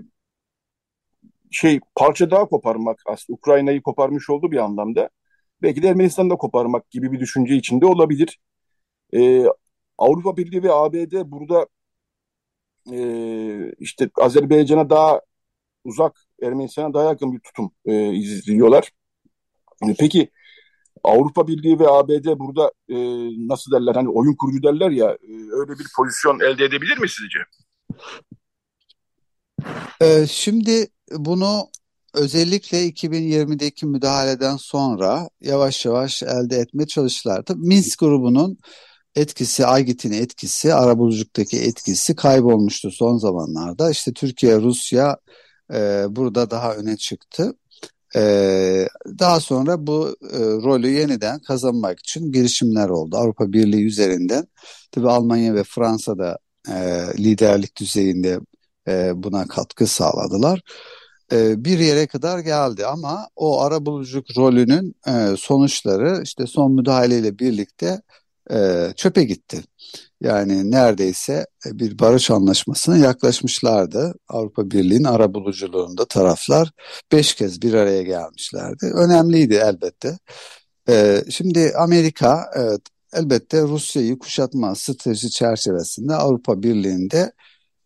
[1.52, 5.10] şey parça daha koparmak aslında Ukrayna'yı koparmış oldu bir anlamda.
[5.62, 8.40] Belki de Ermenistan'da koparmak gibi bir düşünce içinde olabilir.
[9.14, 9.46] E,
[9.98, 11.68] Avrupa Birliği ve ABD burada
[12.92, 15.22] e, işte Azerbaycan'a daha
[15.84, 18.92] uzak, Ermenistan'a daha yakın bir tutum e, izliyorlar.
[19.90, 20.32] E, peki
[21.04, 22.96] Avrupa Birliği ve ABD burada e,
[23.48, 27.40] nasıl derler hani oyun kurucu derler ya e, öyle bir pozisyon elde edebilir mi sizce?
[30.02, 31.70] Ee, şimdi bunu
[32.14, 37.44] özellikle 2020'deki müdahaleden sonra yavaş yavaş elde etmeye çalıştılar.
[37.44, 38.58] Tabii Minsk grubunun
[39.16, 43.92] etkisi, Aygit'in etkisi, arabuluculuk'taki etkisi kaybolmuştu son zamanlarda.
[43.92, 45.18] İşte Türkiye, Rusya
[45.74, 47.54] e, burada daha öne çıktı.
[48.16, 48.88] Ee,
[49.20, 53.18] daha sonra bu e, rolü yeniden kazanmak için girişimler oldu.
[53.18, 54.48] Avrupa Birliği üzerinden.
[54.92, 56.38] Tabii Almanya ve Fransa da
[56.70, 56.74] e,
[57.18, 58.40] liderlik düzeyinde
[58.88, 60.62] e, buna katkı sağladılar.
[61.32, 68.02] E, bir yere kadar geldi ama o arabuluculuk rolünün e, sonuçları işte son müdahaleyle birlikte
[68.52, 69.64] e, çöpe gitti.
[70.22, 74.14] Yani neredeyse bir barış anlaşmasına yaklaşmışlardı.
[74.28, 76.72] Avrupa Birliği'nin arabuluculuğunda taraflar
[77.12, 78.86] beş kez bir araya gelmişlerdi.
[78.86, 80.18] Önemliydi elbette.
[80.90, 82.62] E, şimdi Amerika e,
[83.20, 87.32] elbette Rusya'yı kuşatma stratejisi çerçevesinde Avrupa Birliği'nde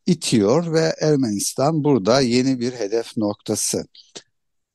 [0.05, 3.85] itiyor ve Ermenistan burada yeni bir hedef noktası.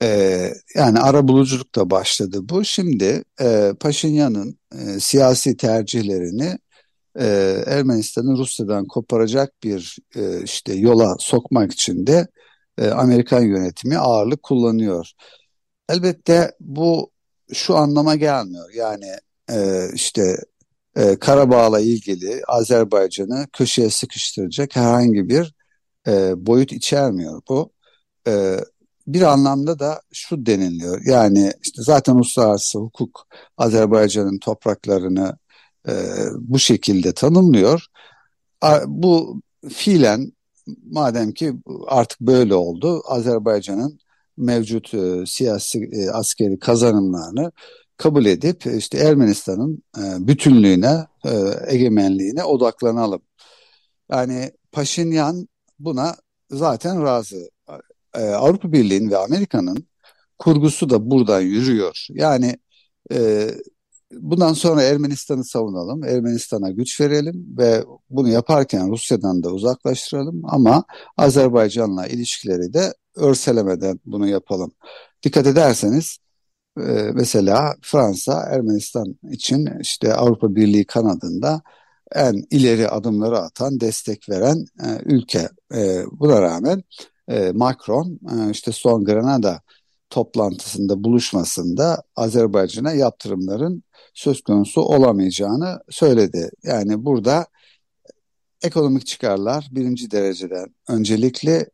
[0.03, 2.65] Ee, yani ara buluculukla başladı bu.
[2.65, 6.59] Şimdi e, Paşinyan'ın e, siyasi tercihlerini
[7.19, 7.27] e,
[7.67, 12.29] Ermenistan'ı Rusya'dan koparacak bir e, işte yola sokmak için de
[12.79, 15.11] e, Amerikan yönetimi ağırlık kullanıyor.
[15.89, 17.11] Elbette bu
[17.53, 18.71] şu anlama gelmiyor.
[18.75, 19.07] Yani
[19.51, 20.37] e, işte
[20.97, 25.55] e, Karabağ'la ilgili Azerbaycan'ı köşeye sıkıştıracak herhangi bir
[26.09, 27.73] e, boyut içermiyor bu.
[28.29, 28.61] E,
[29.07, 31.03] bir anlamda da şu deniliyor.
[31.07, 33.27] Yani işte zaten uluslararası hukuk
[33.59, 35.39] Azerbaycan'ın topraklarını
[35.89, 35.93] e,
[36.39, 37.87] bu şekilde tanımlıyor.
[38.87, 40.33] Bu fiilen
[40.91, 41.55] madem ki
[41.87, 43.99] artık böyle oldu Azerbaycan'ın
[44.37, 47.53] mevcut e, siyasi e, askeri kazanımlarını
[47.97, 51.31] kabul edip işte Ermenistan'ın e, bütünlüğüne, e,
[51.67, 53.23] egemenliğine odaklanalım.
[54.11, 55.49] Yani Paşinyan
[55.79, 56.17] buna
[56.51, 57.51] zaten razı.
[58.17, 59.87] E, Avrupa Birliği'nin ve Amerika'nın
[60.39, 62.07] kurgusu da buradan yürüyor.
[62.11, 62.57] Yani
[63.13, 63.51] e,
[64.13, 70.85] bundan sonra Ermenistan'ı savunalım, Ermenistan'a güç verelim ve bunu yaparken Rusya'dan da uzaklaştıralım ama
[71.17, 74.73] Azerbaycan'la ilişkileri de örselemeden bunu yapalım.
[75.23, 76.19] Dikkat ederseniz
[76.79, 81.63] e, mesela Fransa Ermenistan için işte Avrupa Birliği kanadında
[82.15, 85.49] en ileri adımları atan, destek veren e, ülke.
[85.75, 86.83] E, buna rağmen
[87.29, 89.61] e, Macron e, işte son Granada
[90.11, 93.83] toplantısında buluşmasında Azerbaycan'a yaptırımların
[94.15, 96.51] söz konusu olamayacağını söyledi.
[96.63, 97.47] Yani burada
[98.63, 101.67] ekonomik çıkarlar birinci dereceden öncelikli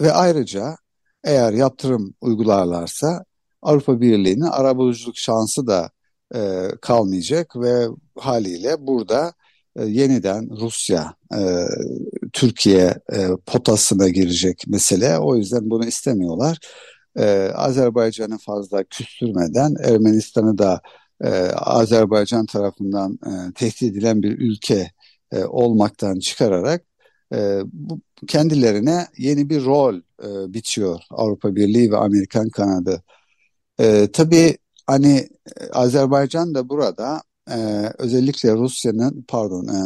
[0.00, 0.76] ve ayrıca
[1.24, 3.24] eğer yaptırım uygularlarsa
[3.62, 5.90] Avrupa Birliği'nin arabuluculuk şansı da
[6.34, 7.86] e, kalmayacak ve
[8.18, 9.32] haliyle burada
[9.76, 11.66] e, yeniden Rusya e,
[12.32, 15.18] Türkiye e, potasına girecek mesele.
[15.18, 16.58] O yüzden bunu istemiyorlar.
[17.16, 20.80] E, Azerbaycan'ı fazla küstürmeden Ermenistan'ı da
[21.24, 24.90] e, Azerbaycan tarafından e, tehdit edilen bir ülke
[25.32, 26.82] e, olmaktan çıkararak
[27.34, 33.02] e, bu kendilerine yeni bir rol e, biçiyor Avrupa Birliği ve Amerikan kanadı.
[33.80, 35.28] E, tabii hani
[35.72, 39.80] Azerbaycan da burada e, özellikle Rusya'nın pardon e,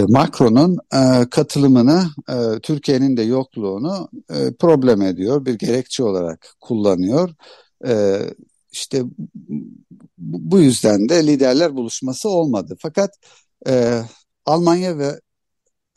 [0.00, 7.30] e Macron'un e, katılımını e, Türkiye'nin de yokluğunu e, problem ediyor bir gerekçe olarak kullanıyor.
[7.86, 8.20] E,
[8.72, 9.02] işte
[10.18, 12.76] bu yüzden de liderler buluşması olmadı.
[12.78, 13.10] Fakat
[13.68, 14.02] e,
[14.46, 15.20] Almanya ve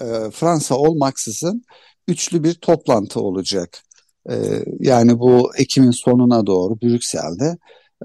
[0.02, 1.64] e, Fransa olmaksızın
[2.08, 3.84] üçlü bir toplantı olacak.
[4.30, 4.36] E,
[4.80, 7.58] yani bu Ekim'in sonuna doğru Brüksel'de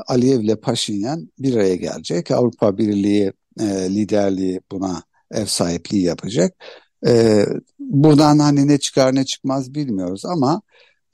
[0.06, 2.30] Aliyev ile Paşinyan bir araya gelecek.
[2.30, 6.54] Avrupa Birliği e, liderliği buna ev sahipliği yapacak.
[7.06, 7.44] E,
[7.78, 10.62] buradan hani ne çıkar ne çıkmaz bilmiyoruz ama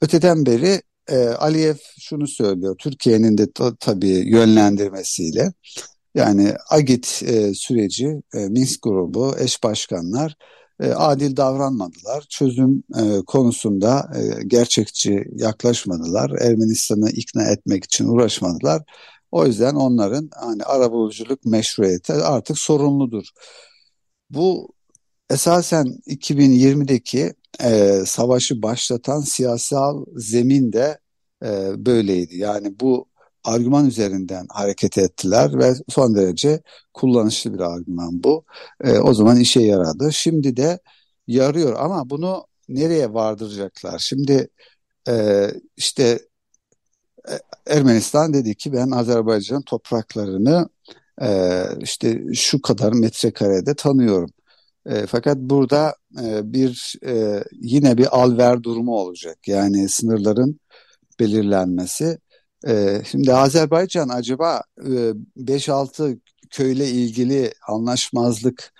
[0.01, 2.75] öteden beri e, Aliyev şunu söylüyor.
[2.79, 3.47] Türkiye'nin de
[3.79, 5.53] tabii yönlendirmesiyle
[6.15, 10.35] yani Agit e, süreci, e, Minsk grubu, eş başkanlar
[10.79, 12.25] e, adil davranmadılar.
[12.29, 16.31] Çözüm e, konusunda e, gerçekçi yaklaşmadılar.
[16.41, 18.83] Ermenistan'ı ikna etmek için uğraşmadılar.
[19.31, 23.25] O yüzden onların hani arabuluculuk meşruiyeti artık sorumludur.
[24.29, 24.73] Bu
[25.29, 30.99] esasen 2020'deki e, savaşı başlatan siyasal zemin de
[31.43, 32.37] e, böyleydi.
[32.37, 33.07] Yani bu
[33.45, 36.61] argüman üzerinden hareket ettiler ve son derece
[36.93, 38.45] kullanışlı bir argüman bu.
[38.83, 40.13] E, o zaman işe yaradı.
[40.13, 40.79] Şimdi de
[41.27, 43.99] yarıyor ama bunu nereye vardıracaklar?
[43.99, 44.49] Şimdi
[45.09, 46.19] e, işte
[47.29, 47.33] e,
[47.67, 50.69] Ermenistan dedi ki ben Azerbaycan topraklarını
[51.21, 54.29] e, işte şu kadar metrekarede tanıyorum.
[54.85, 59.47] E, fakat burada e, bir e, yine bir alver durumu olacak.
[59.47, 60.59] Yani sınırların
[61.19, 62.17] belirlenmesi
[62.67, 66.17] ee, şimdi Azerbaycan acaba 5-6 e,
[66.49, 68.73] köyle ilgili anlaşmazlık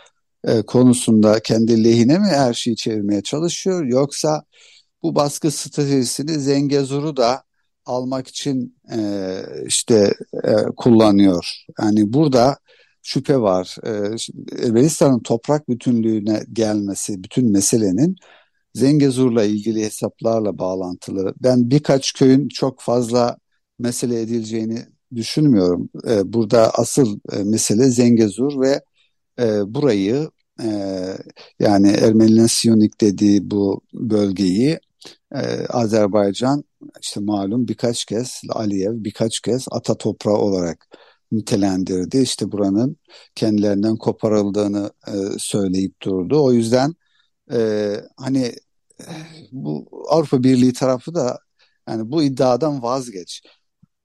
[0.44, 4.44] e, konusunda kendi lehine mi her şeyi çevirmeye çalışıyor yoksa
[5.04, 7.44] bu baskı stratejisini Zengezur'u da
[7.86, 9.00] almak için e,
[9.66, 10.14] işte
[10.78, 11.48] kullanıyor.
[11.82, 12.58] Yani burada
[13.04, 13.78] şüphe var.
[14.64, 18.16] Ermenistan'ın toprak bütünlüğüne gelmesi, bütün meselenin
[18.74, 21.34] Zengezur'la ilgili hesaplarla bağlantılı.
[21.44, 23.38] Ben birkaç köyün çok fazla
[23.80, 25.90] mesele edileceğini düşünmüyorum.
[26.10, 28.82] E, burada asıl e, mesele Zengezur ve
[29.40, 30.30] e, burayı
[30.64, 30.68] e,
[31.60, 34.80] yani Ermenilerin Siyonik dediği bu bölgeyi
[35.36, 36.64] e, Azerbaycan
[37.02, 40.88] işte malum birkaç kez Aliyev birkaç kez ata toprağı olarak
[41.32, 42.18] nitelendirdi.
[42.18, 42.98] İşte buranın
[43.36, 46.44] kendilerinden koparıldığını e, söyleyip durdu.
[46.44, 46.94] O yüzden
[47.52, 48.54] e, hani
[49.52, 51.40] bu Avrupa Birliği tarafı da
[51.90, 53.42] yani bu iddiadan vazgeç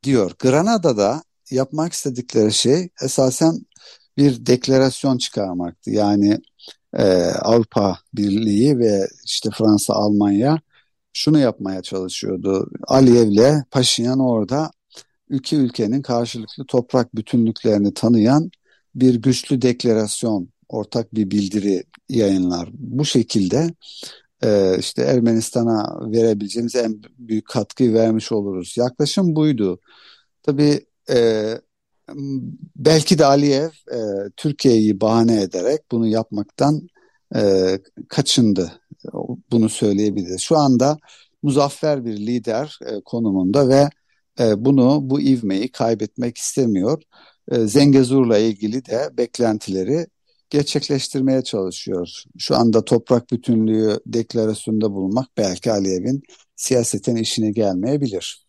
[0.03, 0.33] diyor.
[0.39, 3.53] Granada'da yapmak istedikleri şey esasen
[4.17, 5.91] bir deklarasyon çıkarmaktı.
[5.91, 6.41] Yani
[6.97, 10.61] e, Avrupa Birliği ve işte Fransa, Almanya
[11.13, 12.71] şunu yapmaya çalışıyordu.
[12.89, 14.71] Aliyev'le Paşinyan orada
[15.29, 18.51] ülke ülkenin karşılıklı toprak bütünlüklerini tanıyan
[18.95, 22.69] bir güçlü deklarasyon, ortak bir bildiri yayınlar.
[22.73, 23.75] Bu şekilde
[24.45, 28.75] e, işte Ermenistan'a verebileceğimiz en büyük katkıyı vermiş oluruz.
[28.77, 29.81] Yaklaşım buydu.
[30.43, 31.55] Tabii e,
[32.77, 33.99] belki de Aliyev e,
[34.37, 36.89] Türkiye'yi bahane ederek bunu yapmaktan
[37.37, 37.79] e,
[38.09, 38.73] kaçındı.
[39.51, 40.41] Bunu söyleyebiliriz.
[40.41, 40.99] Şu anda
[41.43, 43.89] muzaffer bir lider e, konumunda ve
[44.41, 47.03] e, bunu bu ivmeyi kaybetmek istemiyor.
[47.51, 50.07] E, Zengezur'la ilgili de beklentileri
[50.51, 52.23] gerçekleştirmeye çalışıyor.
[52.39, 56.23] Şu anda toprak bütünlüğü deklarasyonunda bulunmak belki Aliyev'in
[56.57, 58.47] siyaseten işine gelmeyebilir.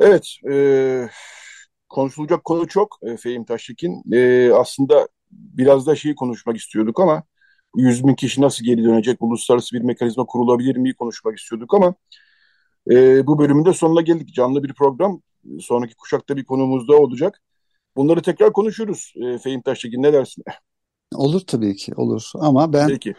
[0.00, 1.08] Evet, e,
[1.88, 4.12] konuşulacak konu çok e, Fehim Taştekin.
[4.12, 7.22] E, aslında biraz da şeyi konuşmak istiyorduk ama
[7.76, 11.94] 100 bin kişi nasıl geri dönecek, uluslararası bir mekanizma kurulabilir mi konuşmak istiyorduk ama
[12.90, 14.34] e, bu bölümün de sonuna geldik.
[14.34, 15.22] Canlı bir program.
[15.60, 17.40] Sonraki kuşakta bir konumuz da olacak.
[17.96, 20.44] Bunları tekrar konuşuruz e, Fehim Taştekin ne dersin?
[21.14, 23.14] Olur tabii ki olur ama ben Peki.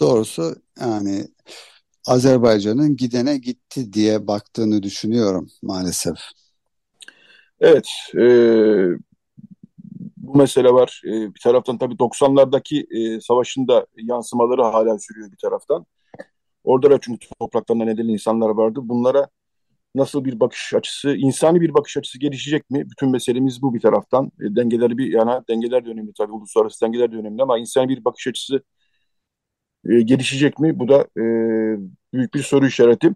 [0.00, 1.28] doğrusu yani
[2.06, 6.16] Azerbaycan'ın gidene gitti diye baktığını düşünüyorum maalesef.
[7.60, 8.20] Evet, e,
[10.16, 11.02] bu mesele var.
[11.04, 15.86] E, bir taraftan tabii 90'lardaki e, savaşın da yansımaları hala sürüyor bir taraftan.
[16.64, 18.80] Orada da çünkü topraklarında nedeni insanlar vardı.
[18.82, 19.28] Bunlara
[19.96, 22.90] nasıl bir bakış açısı, insani bir bakış açısı gelişecek mi?
[22.90, 24.26] Bütün meselemiz bu bir taraftan.
[24.26, 28.04] E, dengeleri bir yana, dengeler de önemli tabii, uluslararası dengeler de önemli ama insani bir
[28.04, 28.62] bakış açısı
[29.88, 30.78] e, gelişecek mi?
[30.78, 31.24] Bu da e,
[32.14, 33.10] büyük bir soru işareti.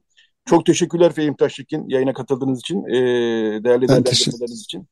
[0.45, 2.93] Çok teşekkürler Fehim Taşlıkin yayına katıldığınız için, e,
[3.65, 4.87] değerli değerlendirmeleriniz için.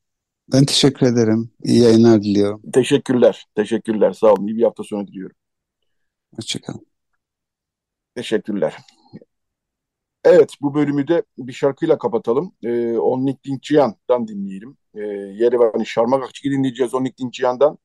[0.53, 1.51] Ben teşekkür ederim.
[1.65, 2.63] İyi yayınlar diliyorum.
[2.73, 4.13] Teşekkürler, teşekkürler.
[4.13, 4.47] Sağ olun.
[4.47, 5.37] İyi bir hafta sonu diliyorum.
[6.37, 6.87] Hoşçakalın.
[8.15, 8.77] Teşekkürler.
[10.31, 12.53] Evet, bu bölümü de bir şarkıyla kapatalım.
[12.63, 14.77] Ee, Onnik Dinkçiyan'dan dinleyelim.
[14.95, 15.01] Ee,
[15.43, 17.79] Yerevan'ı Şarmak Akçık'ı dinleyeceğiz Onnik Dinkçiyan'dan.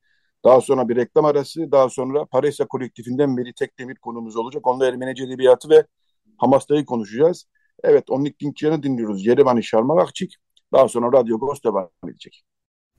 [0.44, 4.66] Daha sonra bir reklam arası, daha sonra Paresa kolektifinden Meli Tekdemir konumuz olacak.
[4.66, 5.86] Onunla Ermenice Edebiyatı ve
[6.38, 7.46] Hamasta'yı konuşacağız.
[7.84, 9.26] Evet, Onnik Dinkçiyan'ı dinliyoruz.
[9.26, 10.30] Yerevan'ı Şarmak Akçık.
[10.72, 12.44] Daha sonra Radyo Agos devam edecek.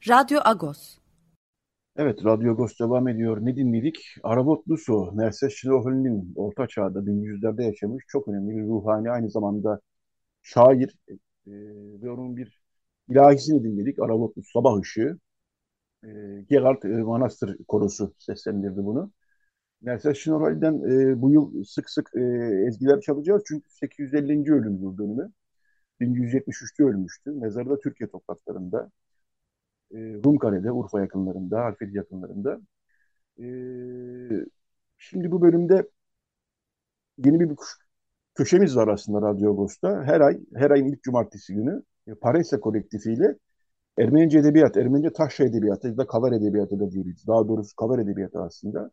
[0.10, 0.98] Radyo Agos.
[1.98, 3.38] Evet, Radyo Agos devam ediyor.
[3.42, 4.16] Ne dinledik?
[4.24, 9.80] Arabot Luso, Merses Şinohöl'ün Orta Çağ'da 1100'lerde yaşamış çok önemli bir ruhani, aynı zamanda
[10.44, 11.16] şair e,
[12.04, 12.62] ve onun bir
[13.10, 14.00] ilahisini dinledik.
[14.00, 15.20] Arabot Luso, Sabah Işığı.
[16.06, 16.10] E,
[16.50, 19.12] Gerald e, Manastır Korosu seslendirdi bunu.
[19.82, 22.22] Merses Şinohöl'den e, bu yıl sık sık e,
[22.68, 24.54] ezgiler çalacağız çünkü 850.
[24.54, 25.32] ölüm yıl dönümü.
[26.00, 27.32] 1173'te ölmüştü.
[27.32, 28.92] Mezarı da Türkiye topraklarında.
[29.92, 32.60] E, Rumkale'de, Urfa yakınlarında, Harfeli yakınlarında.
[33.40, 33.46] E,
[34.98, 35.90] şimdi bu bölümde
[37.18, 37.50] yeni bir
[38.36, 40.04] köşemiz var aslında Radyo Agos'ta.
[40.04, 43.36] Her ay, her ayın ilk cumartesi günü e, Paresa kolektifiyle
[44.00, 47.28] Ermenice edebiyat, Ermenice taşra edebiyatı ya da kavar edebiyatı da diyebiliriz.
[47.28, 48.92] Daha doğrusu kavar edebiyatı aslında.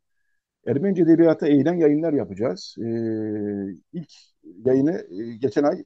[0.67, 2.77] Ermenice edebiyata eğilen yayınlar yapacağız.
[2.79, 2.85] Ee,
[3.93, 4.11] ilk
[4.67, 5.85] yayını e, geçen ay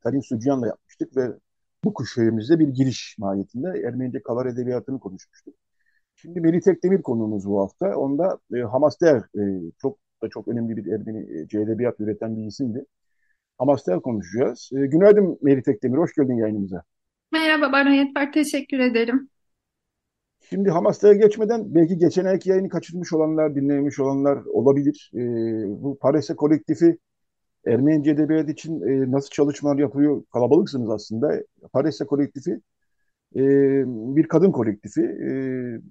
[0.00, 1.22] Karim Sucuyan'la yapmıştık ve
[1.84, 5.54] bu kuşağımızda bir giriş mahiyetinde Ermenice kavar edebiyatını konuşmuştuk.
[6.16, 7.96] Şimdi Melih Tekdemir konuğumuz bu hafta.
[7.96, 9.42] Onda e, Hamaster e,
[9.82, 12.84] çok da çok önemli bir Ermeni e, edebiyat üreten bir isimdi.
[13.58, 14.70] Hamaster konuşacağız.
[14.72, 16.82] E, günaydın Melih Tekdemir, hoş geldin yayınımıza.
[17.32, 19.28] Merhaba Baran Yetber, teşekkür ederim.
[20.40, 25.10] Şimdi Hamas'ta'ya geçmeden belki geçen ayki yayını kaçırmış olanlar, dinlemiş olanlar olabilir.
[25.14, 25.20] E,
[25.82, 26.98] bu Parese kolektifi
[27.66, 30.24] Ermenice edebiyat için e, nasıl çalışmalar yapıyor?
[30.32, 31.42] Kalabalıksınız aslında.
[31.72, 32.60] Parese kolektifi
[33.36, 33.42] e,
[34.16, 35.00] bir kadın kolektifi.
[35.00, 35.30] E,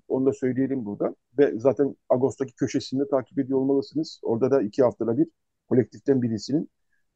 [0.08, 1.16] onu da söyleyelim burada.
[1.38, 4.20] Ve zaten Ağustos'taki köşesinde takip ediyor olmalısınız.
[4.24, 5.28] Orada da iki haftada bir
[5.70, 6.70] kolektiften birisinin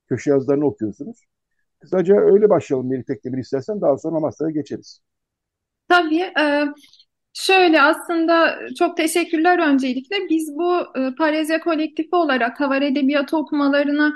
[0.07, 1.25] köşe yazılarını okuyorsunuz.
[1.79, 3.81] Kısaca öyle başlayalım Melih Tekdemir istersen.
[3.81, 4.99] Daha sonra masaya geçeriz.
[5.89, 6.21] Tabii.
[6.21, 6.65] E,
[7.37, 10.15] Şöyle aslında çok teşekkürler öncelikle.
[10.29, 14.13] Biz bu e, Parezya kolektifi olarak Havar Edebiyatı okumalarına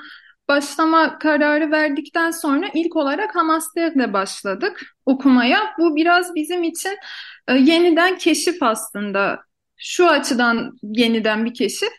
[0.50, 5.76] başlama kararı verdikten sonra ilk olarak Hamaster'le başladık okumaya.
[5.80, 6.98] Bu biraz bizim için
[7.48, 9.40] e, yeniden keşif aslında.
[9.78, 11.90] Şu açıdan yeniden bir keşif.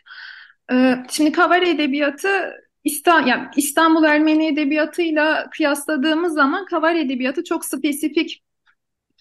[0.71, 2.51] E, şimdi Kavar Edebiyatı
[2.83, 8.43] İstanbul, yani İstanbul Ermeni Edebiyatı'yla kıyasladığımız zaman Kavar Edebiyatı çok spesifik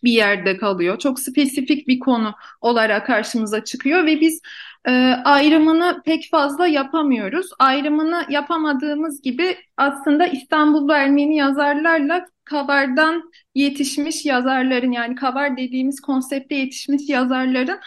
[0.05, 0.99] bir yerde kalıyor.
[0.99, 4.41] Çok spesifik bir konu olarak karşımıza çıkıyor ve biz
[4.89, 4.91] e,
[5.25, 7.47] ayrımını pek fazla yapamıyoruz.
[7.59, 17.09] Ayrımını yapamadığımız gibi aslında İstanbullu Ermeni yazarlarla Kavar'dan yetişmiş yazarların yani Kavar dediğimiz konsepte yetişmiş
[17.09, 17.79] yazarların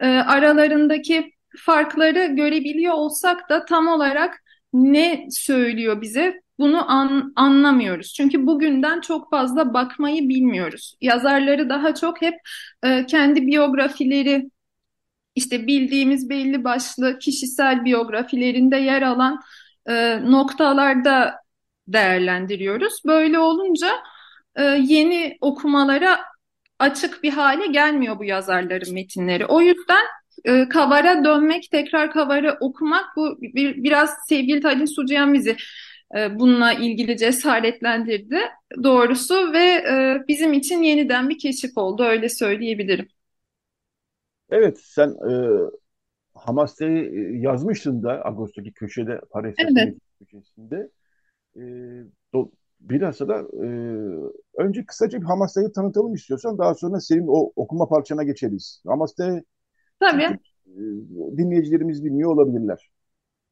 [0.00, 4.42] e, aralarındaki farkları görebiliyor olsak da tam olarak
[4.72, 8.12] ne söylüyor bize bunu an, anlamıyoruz.
[8.14, 10.94] Çünkü bugünden çok fazla bakmayı bilmiyoruz.
[11.00, 12.34] Yazarları daha çok hep
[12.84, 14.50] e, kendi biyografileri
[15.36, 19.42] işte bildiğimiz belli başlı kişisel biyografilerinde yer alan
[19.88, 21.34] e, noktalarda
[21.88, 23.02] değerlendiriyoruz.
[23.06, 23.88] Böyle olunca
[24.56, 26.18] e, yeni okumalara
[26.78, 29.46] açık bir hale gelmiyor bu yazarların metinleri.
[29.46, 30.04] O yüzden
[30.44, 35.56] e, Kavar'a dönmek, tekrar Kavar'ı okumak bu bir, biraz sevgili Tadin Sucuyan bizi
[36.16, 38.40] e, bununla ilgili cesaretlendirdi
[38.82, 43.08] doğrusu ve e, bizim için yeniden bir keşif oldu öyle söyleyebilirim.
[44.50, 45.32] Evet sen e,
[46.34, 49.94] Hamaste'yi yazmıştın da Ağustos'taki köşede Paris evet.
[50.18, 50.90] köşesinde.
[51.56, 51.62] E,
[52.34, 53.68] do, bilhassa da e,
[54.58, 58.82] önce kısaca bir Hamaste'yi tanıtalım istiyorsan daha sonra senin o okuma parçana geçeriz.
[58.86, 59.42] Hamaste
[60.00, 60.22] Tabii.
[60.22, 60.38] E,
[61.36, 62.90] dinleyicilerimiz bilmiyor olabilirler.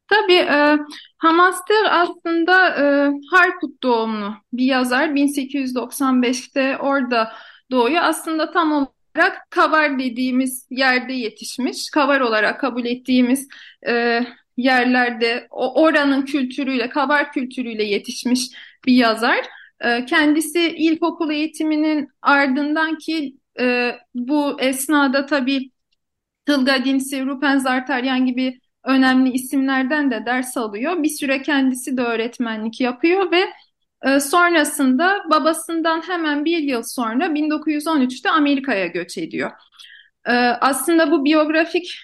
[0.08, 0.78] Tabii e,
[1.18, 5.08] Hamaster aslında e, Harput doğumlu bir yazar.
[5.08, 7.32] 1895'te orada
[7.70, 8.02] doğuyor.
[8.02, 8.72] Aslında tam
[9.16, 11.90] olarak Kavar dediğimiz yerde yetişmiş.
[11.90, 13.48] Kavar olarak kabul ettiğimiz
[13.86, 14.20] e,
[14.56, 18.50] yerlerde o, oranın kültürüyle, Kavar kültürüyle yetişmiş
[18.86, 19.38] bir yazar.
[19.80, 25.70] E, kendisi ilkokul eğitiminin ardından ki e, bu esnada tabii
[26.46, 31.02] Tılga Dinsi, Rupen Zartaryan gibi önemli isimlerden de ders alıyor.
[31.02, 33.44] Bir süre kendisi de öğretmenlik yapıyor ve
[34.04, 39.50] e, sonrasında babasından hemen bir yıl sonra 1913'te Amerika'ya göç ediyor.
[40.26, 41.98] E, aslında bu biyografik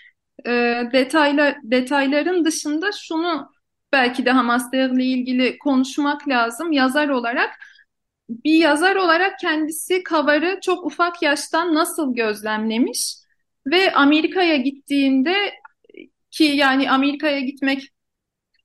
[0.46, 0.50] e,
[0.92, 3.52] detayla, detayların dışında şunu
[3.92, 6.72] belki de Hamasler ile ilgili konuşmak lazım.
[6.72, 7.50] Yazar olarak
[8.28, 13.16] bir yazar olarak kendisi Kavar'ı çok ufak yaştan nasıl gözlemlemiş
[13.66, 15.34] ve Amerika'ya gittiğinde
[16.30, 17.88] ki yani Amerika'ya gitmek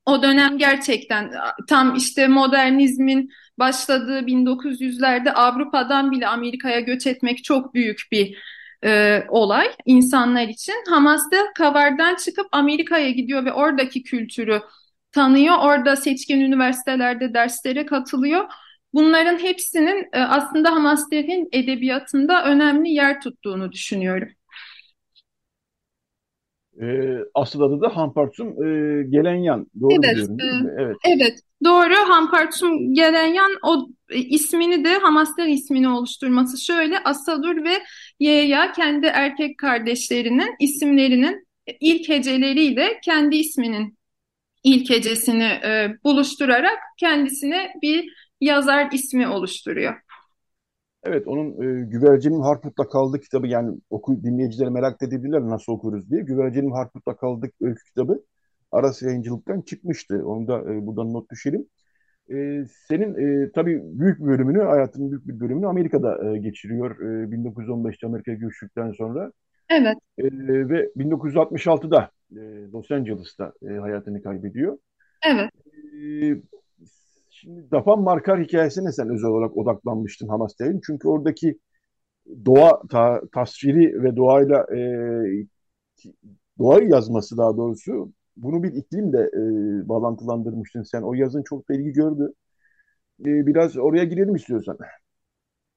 [0.06, 1.32] o dönem gerçekten
[1.68, 8.38] tam işte modernizmin başladığı 1900'lerde Avrupa'dan bile Amerika'ya göç etmek çok büyük bir
[8.84, 10.74] e, olay insanlar için.
[10.90, 14.62] Hamas da Kavar'dan çıkıp Amerika'ya gidiyor ve oradaki kültürü
[15.12, 15.54] tanıyor.
[15.58, 18.44] Orada seçkin üniversitelerde derslere katılıyor.
[18.94, 24.28] Bunların hepsinin e, aslında Hamas'lerin edebiyatında önemli yer tuttuğunu düşünüyorum.
[26.82, 26.86] E,
[27.34, 29.66] asıl adı da Hampartsum e, Gelenyan.
[29.80, 30.70] Doğru evet, biliyorum değil mi?
[30.78, 30.96] Evet.
[31.04, 31.38] Evet.
[31.64, 31.94] Doğru.
[31.94, 36.98] Hampartsum Gelenyan o e, ismini de Hamaslar ismini oluşturması şöyle.
[36.98, 37.82] Asadur ve
[38.20, 41.46] Yeya kendi erkek kardeşlerinin isimlerinin
[41.80, 43.98] ilk heceleriyle kendi isminin
[44.64, 49.94] ilk hecesini e, buluşturarak kendisine bir yazar ismi oluşturuyor.
[51.06, 56.22] Evet, onun e, Güvercinim Harput'ta kaldı kitabı yani oku, dinleyicileri merak edebilirler nasıl okuruz diye.
[56.22, 58.24] Güvercinim Harput'ta kaldık öykü kitabı
[58.72, 60.22] Aras Yayıncılık'tan çıkmıştı.
[60.26, 61.66] Onu da e, buradan not düşelim.
[62.30, 67.00] E, senin e, tabii büyük bir bölümünü, hayatının büyük bir bölümünü Amerika'da e, geçiriyor.
[67.00, 69.32] E, 1915'te Amerika'ya göçtükten sonra.
[69.68, 69.96] Evet.
[70.18, 70.24] E,
[70.68, 74.78] ve 1966'da e, Los Angeles'ta e, hayatını kaybediyor.
[75.26, 75.50] Evet.
[76.02, 76.36] E,
[77.40, 80.80] Şimdi Dafan Markar hikayesine sen özel olarak odaklanmıştın Hamas Devin.
[80.86, 81.58] Çünkü oradaki
[82.46, 84.80] doğa ta, tasviri ve doğayla e,
[86.58, 89.40] doğayı yazması daha doğrusu bunu bir iklimle e,
[89.88, 91.02] bağlantılandırmıştın sen.
[91.02, 92.32] O yazın çok da ilgi gördü.
[93.20, 94.78] E, biraz oraya girelim istiyorsan.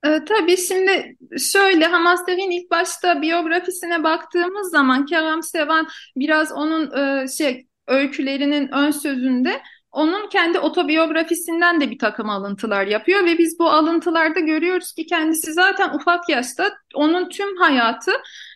[0.05, 7.28] E, tabii şimdi şöyle Hamasev'in ilk başta biyografisine baktığımız zaman Kerem Sevan biraz onun e,
[7.28, 13.69] şey öykülerinin ön sözünde onun kendi otobiyografisinden de bir takım alıntılar yapıyor ve biz bu
[13.69, 18.11] alıntılarda görüyoruz ki kendisi zaten ufak yaşta onun tüm hayatı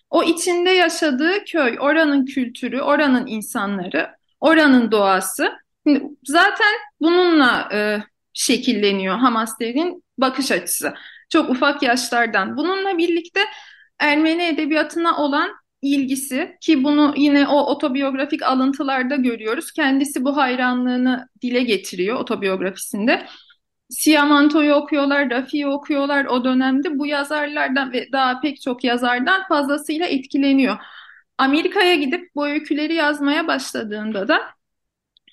[0.10, 4.10] o içinde yaşadığı köy, oranın kültürü, oranın insanları,
[4.40, 5.52] oranın doğası
[6.24, 8.04] zaten bununla e,
[8.34, 10.94] şekilleniyor Hamasler'in bakış açısı.
[11.30, 12.58] Çok ufak yaşlardan.
[12.58, 13.40] Bununla birlikte
[14.00, 15.52] Ermeni edebiyatına olan
[15.84, 19.72] ilgisi ki bunu yine o otobiyografik alıntılarda görüyoruz.
[19.72, 23.26] Kendisi bu hayranlığını dile getiriyor otobiyografisinde.
[23.90, 27.00] Siamanto'yu okuyorlar, Rafi'yi okuyorlar o dönemde.
[27.00, 30.78] Bu yazarlardan ve daha pek çok yazardan fazlasıyla etkileniyor.
[31.38, 34.42] Amerika'ya gidip bu öyküleri yazmaya başladığında da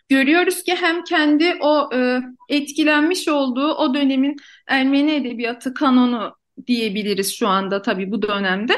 [0.08, 4.36] görüyoruz ki hem kendi o e, etkilenmiş olduğu o dönemin
[4.66, 6.34] Ermeni edebiyatı kanonu
[6.66, 8.74] diyebiliriz şu anda tabii bu dönemde.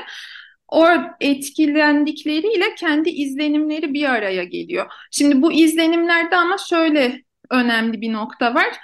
[0.72, 0.88] O
[1.20, 4.92] etkilendikleriyle kendi izlenimleri bir araya geliyor.
[5.10, 8.76] Şimdi bu izlenimlerde ama şöyle önemli bir nokta var.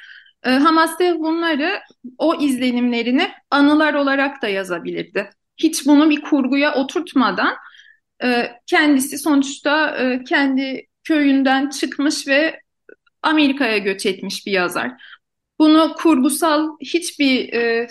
[0.44, 1.80] E, Hamas'ta bunları,
[2.18, 5.30] o izlenimlerini anılar olarak da yazabilirdi.
[5.56, 7.54] Hiç bunu bir kurguya oturtmadan
[8.24, 12.60] e, kendisi sonuçta e, kendi köyünden çıkmış ve
[13.22, 14.90] Amerika'ya göç etmiş bir yazar.
[15.58, 17.88] Bunu kurgusal hiçbir e,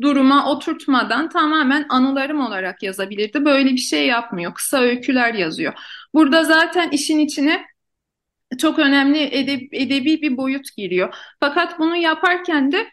[0.00, 3.44] duruma oturtmadan tamamen anılarım olarak yazabilirdi.
[3.44, 4.54] Böyle bir şey yapmıyor.
[4.54, 5.72] Kısa öyküler yazıyor.
[6.14, 7.64] Burada zaten işin içine
[8.58, 11.14] çok önemli edeb edebi bir boyut giriyor.
[11.40, 12.86] Fakat bunu yaparken de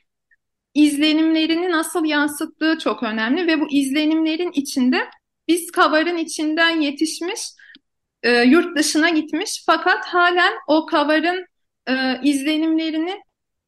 [0.74, 5.10] izlenimlerini nasıl yansıttığı çok önemli ve bu izlenimlerin içinde
[5.47, 7.41] biz kavarın içinden yetişmiş,
[8.24, 11.45] e, yurt dışına gitmiş fakat halen o kavarın
[11.88, 13.22] e, izlenimlerini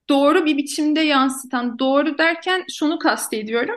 [0.09, 3.75] doğru bir biçimde yansıtan, doğru derken şunu kastediyorum.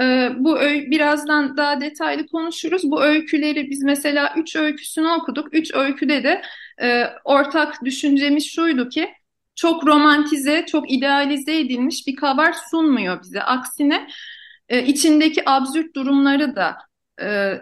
[0.00, 2.82] Ee, bu öy birazdan daha detaylı konuşuruz.
[2.84, 5.54] Bu öyküleri biz mesela üç öyküsünü okuduk.
[5.54, 6.42] Üç öyküde de
[6.82, 9.08] e, ortak düşüncemiz şuydu ki
[9.54, 13.42] çok romantize, çok idealize edilmiş bir kabar sunmuyor bize.
[13.42, 14.08] Aksine
[14.68, 16.76] e, içindeki absürt durumları da
[17.22, 17.54] e,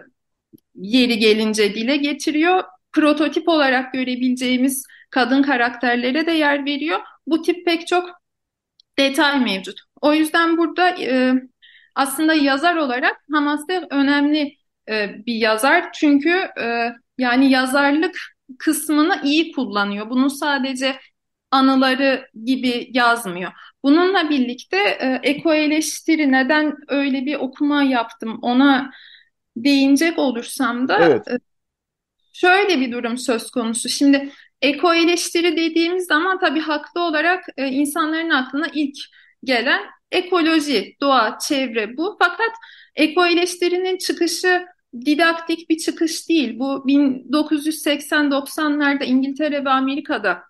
[0.75, 2.63] yeri gelince dile getiriyor.
[2.93, 6.99] Prototip olarak görebileceğimiz kadın karakterlere de yer veriyor.
[7.27, 8.09] Bu tip pek çok
[8.99, 9.79] detay mevcut.
[10.01, 11.33] O yüzden burada e,
[11.95, 14.57] aslında yazar olarak Hamas'ta önemli
[14.89, 15.91] e, bir yazar.
[15.93, 16.29] Çünkü
[16.61, 18.15] e, yani yazarlık
[18.59, 20.09] kısmını iyi kullanıyor.
[20.09, 20.99] Bunu sadece
[21.51, 23.51] anıları gibi yazmıyor.
[23.83, 28.91] Bununla birlikte e, eko eleştiri neden öyle bir okuma yaptım ona
[29.57, 31.27] değinecek olursam da evet.
[31.27, 31.37] e,
[32.33, 33.89] şöyle bir durum söz konusu.
[33.89, 34.31] Şimdi
[34.65, 38.97] eko eleştiri dediğimiz zaman tabii haklı olarak e, insanların aklına ilk
[39.43, 42.17] gelen ekoloji, doğa, çevre bu.
[42.19, 42.51] Fakat
[42.95, 44.65] eko eleştirinin çıkışı
[45.05, 46.59] didaktik bir çıkış değil.
[46.59, 50.43] Bu 1980-90'larda İngiltere ve Amerika'da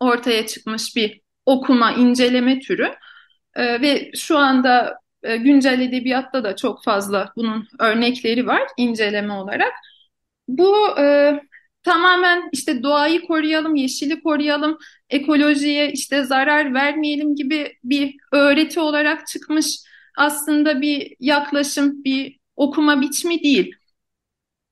[0.00, 2.94] ortaya çıkmış bir okuma, inceleme türü.
[3.54, 9.72] E, ve şu anda e, güncel edebiyatta da çok fazla bunun örnekleri var inceleme olarak.
[10.48, 11.34] Bu e,
[11.86, 14.78] tamamen işte doğayı koruyalım, yeşili koruyalım,
[15.10, 19.78] ekolojiye işte zarar vermeyelim gibi bir öğreti olarak çıkmış
[20.18, 23.74] aslında bir yaklaşım, bir okuma biçimi değil.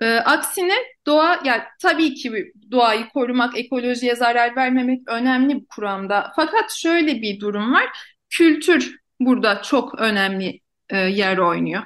[0.00, 0.74] E, aksine
[1.06, 6.32] doğa, yani tabii ki doğayı korumak, ekolojiye zarar vermemek önemli bu kuramda.
[6.36, 7.84] Fakat şöyle bir durum var,
[8.30, 11.82] kültür burada çok önemli e, yer oynuyor.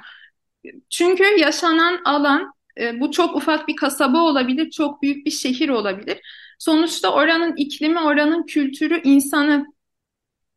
[0.89, 6.17] Çünkü yaşanan alan e, bu çok ufak bir kasaba olabilir, çok büyük bir şehir olabilir.
[6.59, 9.65] Sonuçta oranın iklimi, oranın kültürü insanı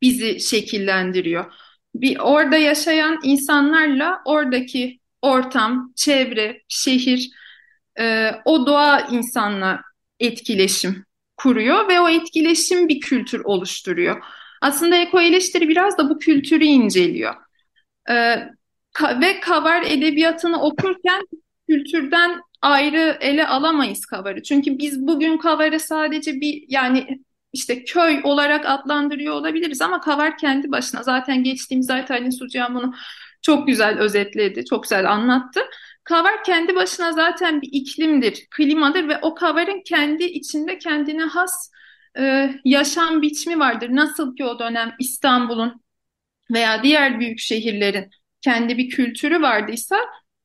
[0.02, 1.52] bizi şekillendiriyor.
[1.94, 7.30] Bir orada yaşayan insanlarla oradaki ortam, çevre, şehir,
[8.00, 9.80] e, o doğa insanla
[10.20, 11.04] etkileşim
[11.36, 14.24] kuruyor ve o etkileşim bir kültür oluşturuyor.
[14.60, 17.34] Aslında eko eleştiri biraz da bu kültürü inceliyor.
[18.10, 18.14] E,
[19.20, 21.22] ve kavar edebiyatını okurken
[21.72, 24.42] kültürden ayrı ele alamayız kavarı.
[24.42, 27.20] Çünkü biz bugün kavarı sadece bir yani
[27.52, 32.94] işte köy olarak adlandırıyor olabiliriz ama kavar kendi başına zaten geçtiğimiz ay Talin Sucuyan bunu
[33.42, 35.60] çok güzel özetledi, çok güzel anlattı.
[36.04, 41.70] Kavar kendi başına zaten bir iklimdir, klimadır ve o kavarın kendi içinde kendine has
[42.18, 43.88] e, yaşam biçimi vardır.
[43.92, 45.82] Nasıl ki o dönem İstanbul'un
[46.52, 48.10] veya diğer büyük şehirlerin
[48.40, 49.96] kendi bir kültürü vardıysa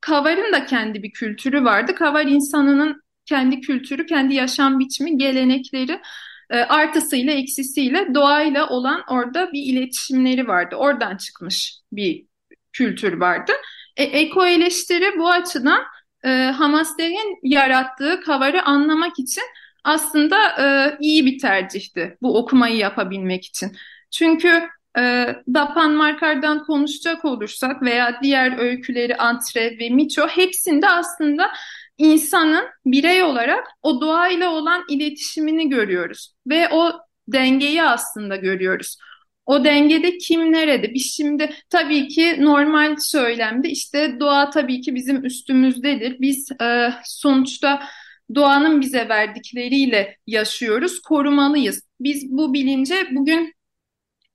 [0.08, 1.96] Kavar'ın da kendi bir kültürü vardı.
[1.96, 6.02] Kavar insanının kendi kültürü, kendi yaşam biçimi, gelenekleri
[6.50, 10.76] e, artısıyla eksisiyle doğayla olan orada bir iletişimleri vardı.
[10.76, 12.26] Oradan çıkmış bir
[12.74, 13.52] kültür vardı.
[13.98, 15.84] E, eko eleştiri bu açıdan
[16.24, 19.44] e, Hamasler'in yarattığı Kavar'ı anlamak için
[19.84, 23.78] aslında e, iyi bir tercihti bu okumayı yapabilmek için.
[24.12, 31.52] Çünkü e, Dapan Markar'dan konuşacak olursak veya diğer öyküleri Antre ve Miço hepsinde aslında
[31.98, 36.92] insanın birey olarak o doğayla olan iletişimini görüyoruz ve o
[37.28, 38.98] dengeyi aslında görüyoruz.
[39.46, 40.94] O dengede kim nerede?
[40.94, 46.20] Biz şimdi tabii ki normal söylemde işte doğa tabii ki bizim üstümüzdedir.
[46.20, 47.84] Biz e, sonuçta
[48.36, 51.82] doğanın bize verdikleriyle yaşıyoruz, korumalıyız.
[52.00, 53.54] Biz bu bilince bugün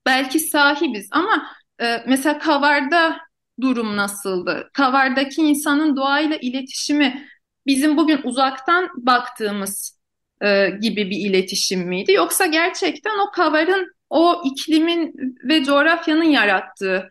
[0.07, 1.47] belki sahibiz ama
[1.83, 3.19] e, mesela Kavar'da
[3.61, 4.71] durum nasıldı?
[4.75, 7.29] Kavar'daki insanın doğayla iletişimi
[7.67, 10.01] bizim bugün uzaktan baktığımız
[10.43, 12.13] e, gibi bir iletişim miydi?
[12.13, 17.11] Yoksa gerçekten o Kavar'ın o iklimin ve coğrafyanın yarattığı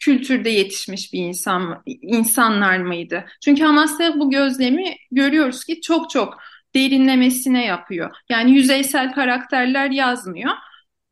[0.00, 3.24] kültürde yetişmiş bir insan insanlar mıydı?
[3.44, 6.38] Çünkü Hamasya bu gözlemi görüyoruz ki çok çok
[6.74, 8.10] derinlemesine yapıyor.
[8.28, 10.52] Yani yüzeysel karakterler yazmıyor.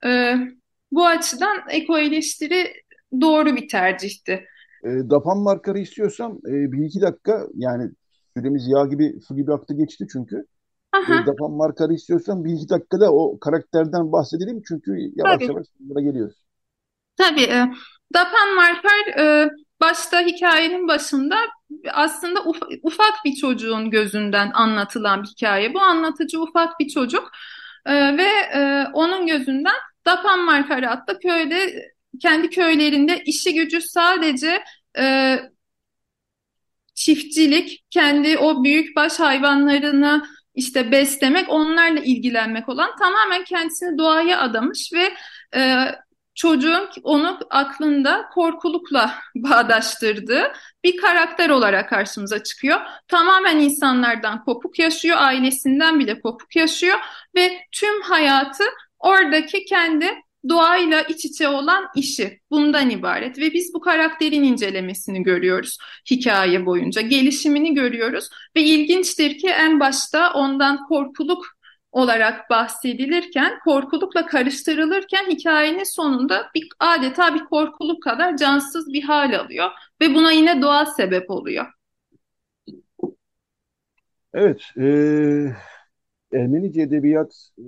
[0.05, 0.37] Ee,
[0.93, 2.73] bu açıdan eko eleştiri
[3.21, 4.33] doğru bir tercihti.
[4.85, 7.91] E, Dapan markarı istiyorsam e, bir iki dakika yani
[8.37, 10.45] süremiz yağ gibi su gibi aktı geçti çünkü.
[10.93, 11.15] Aha.
[11.15, 15.45] E, Dapan markarı istiyorsan bir iki dakikada o karakterden bahsedelim çünkü yavaş Tabii.
[15.45, 16.45] yavaş bunlara geliyoruz.
[17.17, 17.43] Tabii.
[17.43, 17.67] E,
[18.15, 21.37] Dapan Marper e, başta hikayenin başında
[21.93, 25.75] aslında uf ufak bir çocuğun gözünden anlatılan bir hikaye.
[25.75, 27.31] Bu anlatıcı ufak bir çocuk
[27.87, 29.77] e, ve e, onun gözünden
[30.07, 31.91] Dapan Marper adlı köyde
[32.23, 34.65] kendi köylerinde işi gücü sadece
[34.99, 35.37] e,
[36.95, 45.15] çiftçilik, kendi o büyükbaş hayvanlarını işte beslemek, onlarla ilgilenmek olan tamamen kendisini doğaya adamış ve
[45.61, 45.87] e,
[46.35, 50.53] çocuğun onu aklında korkulukla bağdaştırdığı
[50.85, 52.81] bir karakter olarak karşımıza çıkıyor.
[53.09, 56.99] Tamamen insanlardan kopuk yaşıyor, ailesinden bile kopuk yaşıyor
[57.35, 58.65] ve tüm hayatı
[59.01, 60.07] oradaki kendi
[60.49, 63.39] doğayla iç içe olan işi bundan ibaret.
[63.39, 65.79] Ve biz bu karakterin incelemesini görüyoruz
[66.11, 68.29] hikaye boyunca gelişimini görüyoruz.
[68.57, 71.47] Ve ilginçtir ki en başta ondan korkuluk
[71.93, 79.71] olarak bahsedilirken korkulukla karıştırılırken hikayenin sonunda bir adeta bir korkuluk kadar cansız bir hal alıyor.
[80.01, 81.67] Ve buna yine doğa sebep oluyor.
[84.35, 84.87] Evet, e,
[86.33, 87.65] Ermenice edebiyat e,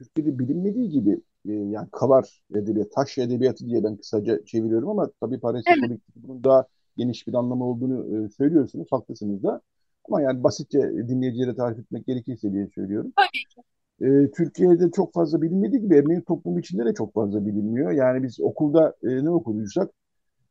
[0.00, 5.40] Türkiye'de bilinmediği gibi e, yani kavar edebiyat, taş edebiyatı diye ben kısaca çeviriyorum ama tabii
[5.40, 5.80] Paris Evet.
[5.80, 9.60] Kolektifi bunun daha geniş bir anlamı olduğunu e, söylüyorsunuz, haklısınız da.
[10.08, 13.12] Ama yani basitçe dinleyicilere tarif etmek gerekirse diye söylüyorum.
[13.16, 13.60] Tabii ki.
[14.00, 17.90] E, Türkiye'de çok fazla bilinmediği gibi Ermeni toplumu içinde de çok fazla bilinmiyor.
[17.90, 19.90] Yani biz okulda e, ne okuduysak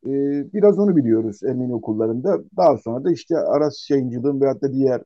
[0.05, 0.11] e,
[0.53, 2.39] biraz onu biliyoruz Ermeni okullarında.
[2.57, 5.01] Daha sonra da işte Aras yayıncılığın veyahut da diğer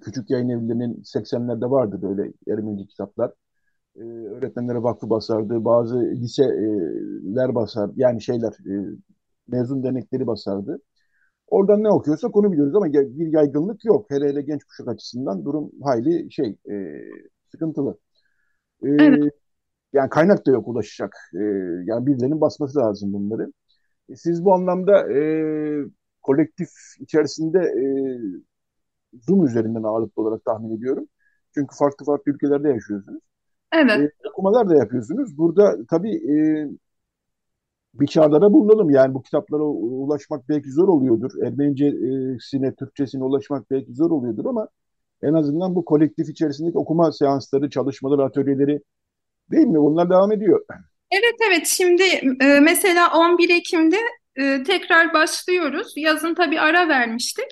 [0.00, 3.32] küçük yayın evlerinin 80'lerde vardı böyle Ermenice kitaplar.
[3.98, 5.64] Ee, öğretmenlere vakfı basardı.
[5.64, 8.96] Bazı liseler basar, yani şeyler e,
[9.48, 10.80] mezun dernekleri basardı.
[11.48, 14.06] Oradan ne okuyorsak onu biliyoruz ama bir yaygınlık yok.
[14.10, 16.74] Hele hele genç kuşak açısından durum hayli şey e,
[17.52, 17.98] sıkıntılı.
[18.84, 19.32] E, Evet.
[19.92, 21.14] yani kaynak da yok ulaşacak.
[21.34, 21.38] E,
[21.86, 23.52] yani birilerinin basması lazım bunları.
[24.10, 25.20] E, siz bu anlamda e,
[26.22, 26.68] kolektif
[27.00, 27.84] içerisinde e,
[29.26, 31.08] Zoom üzerinden ağırlıklı olarak tahmin ediyorum.
[31.54, 33.22] Çünkü farklı farklı ülkelerde yaşıyorsunuz.
[33.72, 34.00] Evet.
[34.00, 35.38] E, okumalar da yapıyorsunuz.
[35.38, 36.36] Burada tabii e,
[37.94, 38.90] bir çağlara bulunalım.
[38.90, 41.30] Yani bu kitaplara ulaşmak belki zor oluyordur.
[41.42, 44.68] Ermenicesine, Türkçesine ulaşmak belki zor oluyordur ama
[45.22, 48.80] en azından bu kolektif içerisindeki okuma seansları, çalışmaları, atölyeleri
[49.50, 49.78] değil mi?
[49.78, 50.64] Bunlar devam ediyor.
[51.10, 52.02] Evet evet şimdi
[52.40, 53.96] e, mesela 11 Ekim'de
[54.36, 55.92] e, tekrar başlıyoruz.
[55.96, 57.46] Yazın tabii ara vermiştik.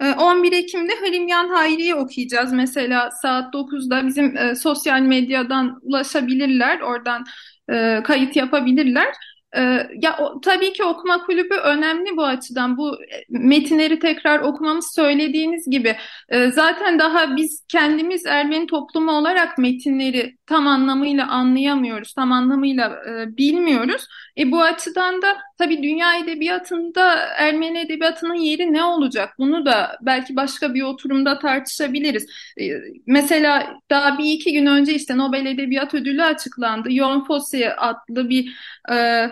[0.00, 2.52] E, 11 Ekim'de Halimyan Hayri'yi okuyacağız.
[2.52, 6.80] Mesela saat 9'da bizim e, sosyal medyadan ulaşabilirler.
[6.80, 7.24] Oradan
[7.70, 9.14] e, kayıt yapabilirler.
[9.56, 9.60] E,
[10.02, 12.76] ya o, tabii ki okuma kulübü önemli bu açıdan.
[12.76, 15.96] Bu e, metinleri tekrar okumamız söylediğiniz gibi.
[16.28, 23.36] E, zaten daha biz kendimiz Ermeni toplumu olarak metinleri tam anlamıyla anlayamıyoruz, tam anlamıyla e,
[23.36, 24.06] bilmiyoruz.
[24.38, 29.34] E, bu açıdan da tabii dünya edebiyatında Ermeni edebiyatının yeri ne olacak?
[29.38, 32.26] Bunu da belki başka bir oturumda tartışabiliriz.
[32.60, 32.64] E,
[33.06, 36.90] mesela daha bir iki gün önce işte Nobel Edebiyat Ödülü açıklandı.
[36.90, 38.54] Jon Fosse adlı bir
[38.92, 39.30] e,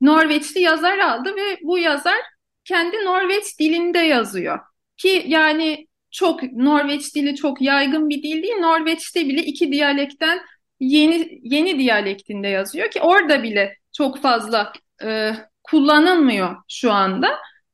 [0.00, 2.18] Norveçli yazar aldı ve bu yazar
[2.64, 4.58] kendi Norveç dilinde yazıyor.
[4.96, 8.56] Ki yani çok Norveç dili çok yaygın bir dil değil.
[8.60, 10.40] Norveç'te bile iki diyalekten
[10.80, 14.72] yeni yeni diyalektinde yazıyor ki orada bile çok fazla
[15.04, 15.32] e,
[15.62, 17.28] kullanılmıyor şu anda.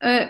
[0.05, 0.29] E,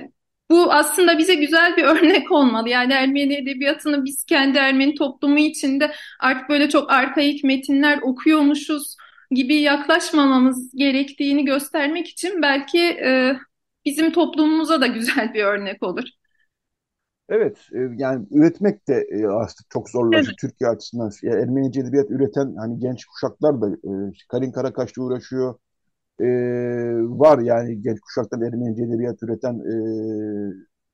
[0.51, 2.69] bu aslında bize güzel bir örnek olmalı.
[2.69, 8.97] Yani Ermeni edebiyatını biz kendi Ermeni toplumu içinde artık böyle çok arkaik metinler okuyormuşuz
[9.35, 13.37] gibi yaklaşmamamız gerektiğini göstermek için belki e,
[13.85, 16.05] bizim toplumumuza da güzel bir örnek olur.
[17.29, 20.39] Evet, e, yani üretmek de e, artık çok zorlaştı Evet.
[20.41, 21.11] Türkiye açısından.
[21.23, 23.91] Ya Ermenice edebiyat üreten hani genç kuşaklar da e,
[24.29, 25.55] Karin Karakaş'la uğraşıyor.
[26.21, 26.27] E,
[27.03, 29.75] var yani genç kuşaktan Ermenice edebiyat üreten e,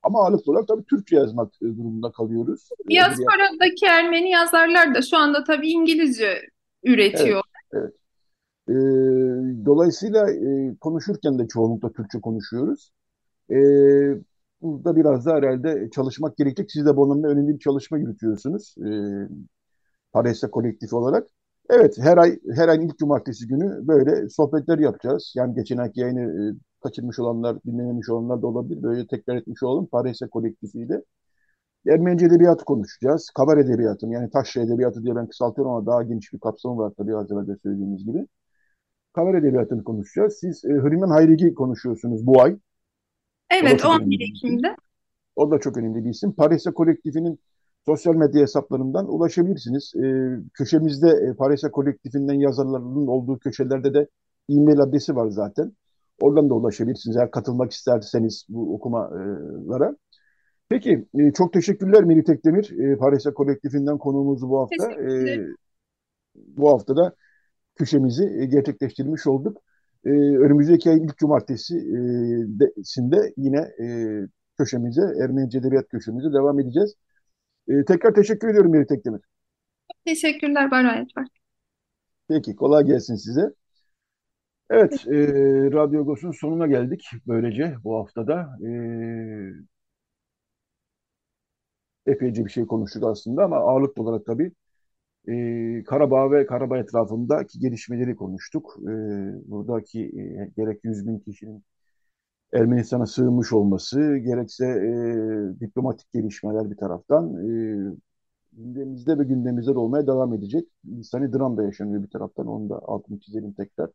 [0.03, 2.69] ama ağırlıklı olarak tabii Türkçe yazmak durumunda kalıyoruz.
[2.89, 6.41] Diasporadaki Ermeni yazarlar da şu anda tabii İngilizce
[7.13, 7.41] Evet, üretiyor.
[7.73, 7.93] evet.
[8.69, 8.73] E,
[9.65, 12.91] dolayısıyla e, konuşurken de çoğunlukla Türkçe konuşuyoruz.
[13.51, 13.55] E,
[14.61, 16.71] burada biraz da herhalde çalışmak gerekecek.
[16.71, 18.75] Siz de bu anlamda önemli bir çalışma yürütüyorsunuz.
[18.77, 18.89] E,
[20.13, 21.27] Pares'te kolektif olarak.
[21.69, 25.33] Evet, her ay her ayın ilk cumartesi günü böyle sohbetler yapacağız.
[25.35, 28.83] Yani geçen ayki yayını e, kaçırmış olanlar, dinlememiş olanlar da olabilir.
[28.83, 29.85] Böyle tekrar etmiş olalım.
[29.87, 31.03] Paris'e kolektifiyle.
[31.87, 33.29] Ermenice edebiyatı konuşacağız.
[33.35, 37.17] Kabar edebiyatını yani taşra edebiyatı diye ben kısaltıyorum ama daha geniş bir kapsamı var tabii
[37.17, 38.27] az evvel de söylediğimiz gibi.
[39.13, 40.37] Kabar edebiyatını konuşacağız.
[40.39, 42.57] Siz e, Hürrimen Hayrigi konuşuyorsunuz bu ay.
[43.61, 44.75] Evet 11 Ekim'de.
[45.35, 46.33] O da çok önemli bir isim.
[46.33, 47.39] Paris'e kolektifinin
[47.85, 49.93] sosyal medya hesaplarından ulaşabilirsiniz.
[49.95, 54.07] E, köşemizde e, Paris'e kolektifinden yazarlarının olduğu köşelerde de
[54.49, 55.71] e-mail adresi var zaten.
[56.21, 59.95] Oradan da ulaşabilirsiniz eğer katılmak isterseniz bu okumalara.
[60.69, 62.79] Peki, e, çok teşekkürler Melih Tekdemir.
[62.79, 64.91] E, Paris'e kolektifinden konuğumuzu bu hafta.
[64.91, 65.39] E,
[66.35, 67.15] bu hafta da
[67.79, 69.61] köşemizi e, gerçekleştirmiş olduk.
[70.05, 73.85] E, önümüzdeki ayın ilk cumartesisinde e, yine e,
[74.57, 76.95] köşemize, Ermenice Edebiyat köşemize devam edeceğiz.
[77.67, 79.21] E, tekrar teşekkür ediyorum Melih Tekdemir.
[80.05, 81.27] Teşekkürler Baray var.
[82.27, 83.53] Peki, kolay gelsin size.
[84.69, 85.17] Evet, e,
[85.71, 88.57] Radyo Agos'un sonuna geldik böylece bu haftada.
[88.65, 88.69] E,
[92.11, 94.51] epeyce bir şey konuştuk aslında ama ağırlıklı olarak tabii
[95.27, 98.77] e, Karabağ ve Karabağ etrafındaki gelişmeleri konuştuk.
[98.83, 98.91] E,
[99.51, 101.63] buradaki e, gerek 100 bin kişinin
[102.53, 107.49] Ermenistan'a sığınmış olması, gerekse e, diplomatik gelişmeler bir taraftan e,
[108.53, 110.67] gündemimizde ve gündemimizde de olmaya devam edecek.
[110.87, 113.89] İnsani dram da yaşanıyor bir taraftan, onu da altını çizelim tekrar.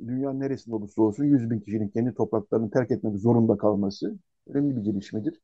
[0.00, 4.82] Dünyanın neresinde olursa olsun 100 bin kişinin kendi topraklarını terk etmek zorunda kalması önemli bir
[4.82, 5.40] gelişmedir.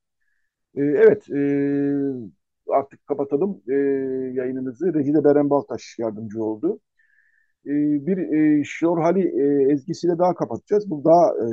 [0.76, 1.41] E, evet, e,
[2.70, 3.74] artık kapatalım e,
[4.34, 4.94] yayınımızı.
[4.94, 6.80] Rehide Beren Baltaş yardımcı oldu.
[7.66, 7.70] E,
[8.06, 10.90] bir e, Şorhali e, ezgisiyle daha kapatacağız.
[10.90, 11.48] Bu daha e,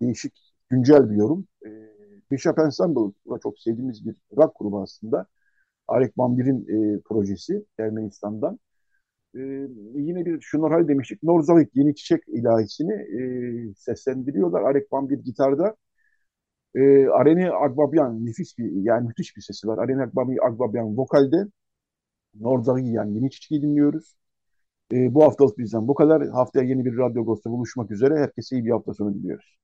[0.00, 1.46] değişik, güncel bir yorum.
[1.66, 1.68] E,
[2.30, 3.12] Bishop Ensemble,
[3.42, 5.26] çok sevdiğimiz bir rock grubu aslında.
[5.88, 6.66] Arek Bambir'in
[6.96, 8.58] e, projesi Ermenistan'dan.
[9.34, 9.40] E,
[9.94, 11.22] yine bir Şnorhal demiştik.
[11.22, 13.20] Norzavik Yeni Çiçek ilahisini e,
[13.74, 14.62] seslendiriyorlar.
[14.62, 15.76] Arek Bambir gitarda.
[16.74, 19.78] E, Areni Agbabyan nefis bir yani müthiş bir sesi var.
[19.78, 20.02] Areni
[20.42, 21.46] Agbabyan vokalde.
[22.34, 24.16] Norzavik yani Yeni Çiçek'i dinliyoruz.
[24.92, 26.28] E, bu haftalık bizden bu kadar.
[26.28, 28.18] Haftaya yeni bir Radyo Ghost'ta buluşmak üzere.
[28.18, 29.59] Herkese iyi bir hafta sonu diliyoruz.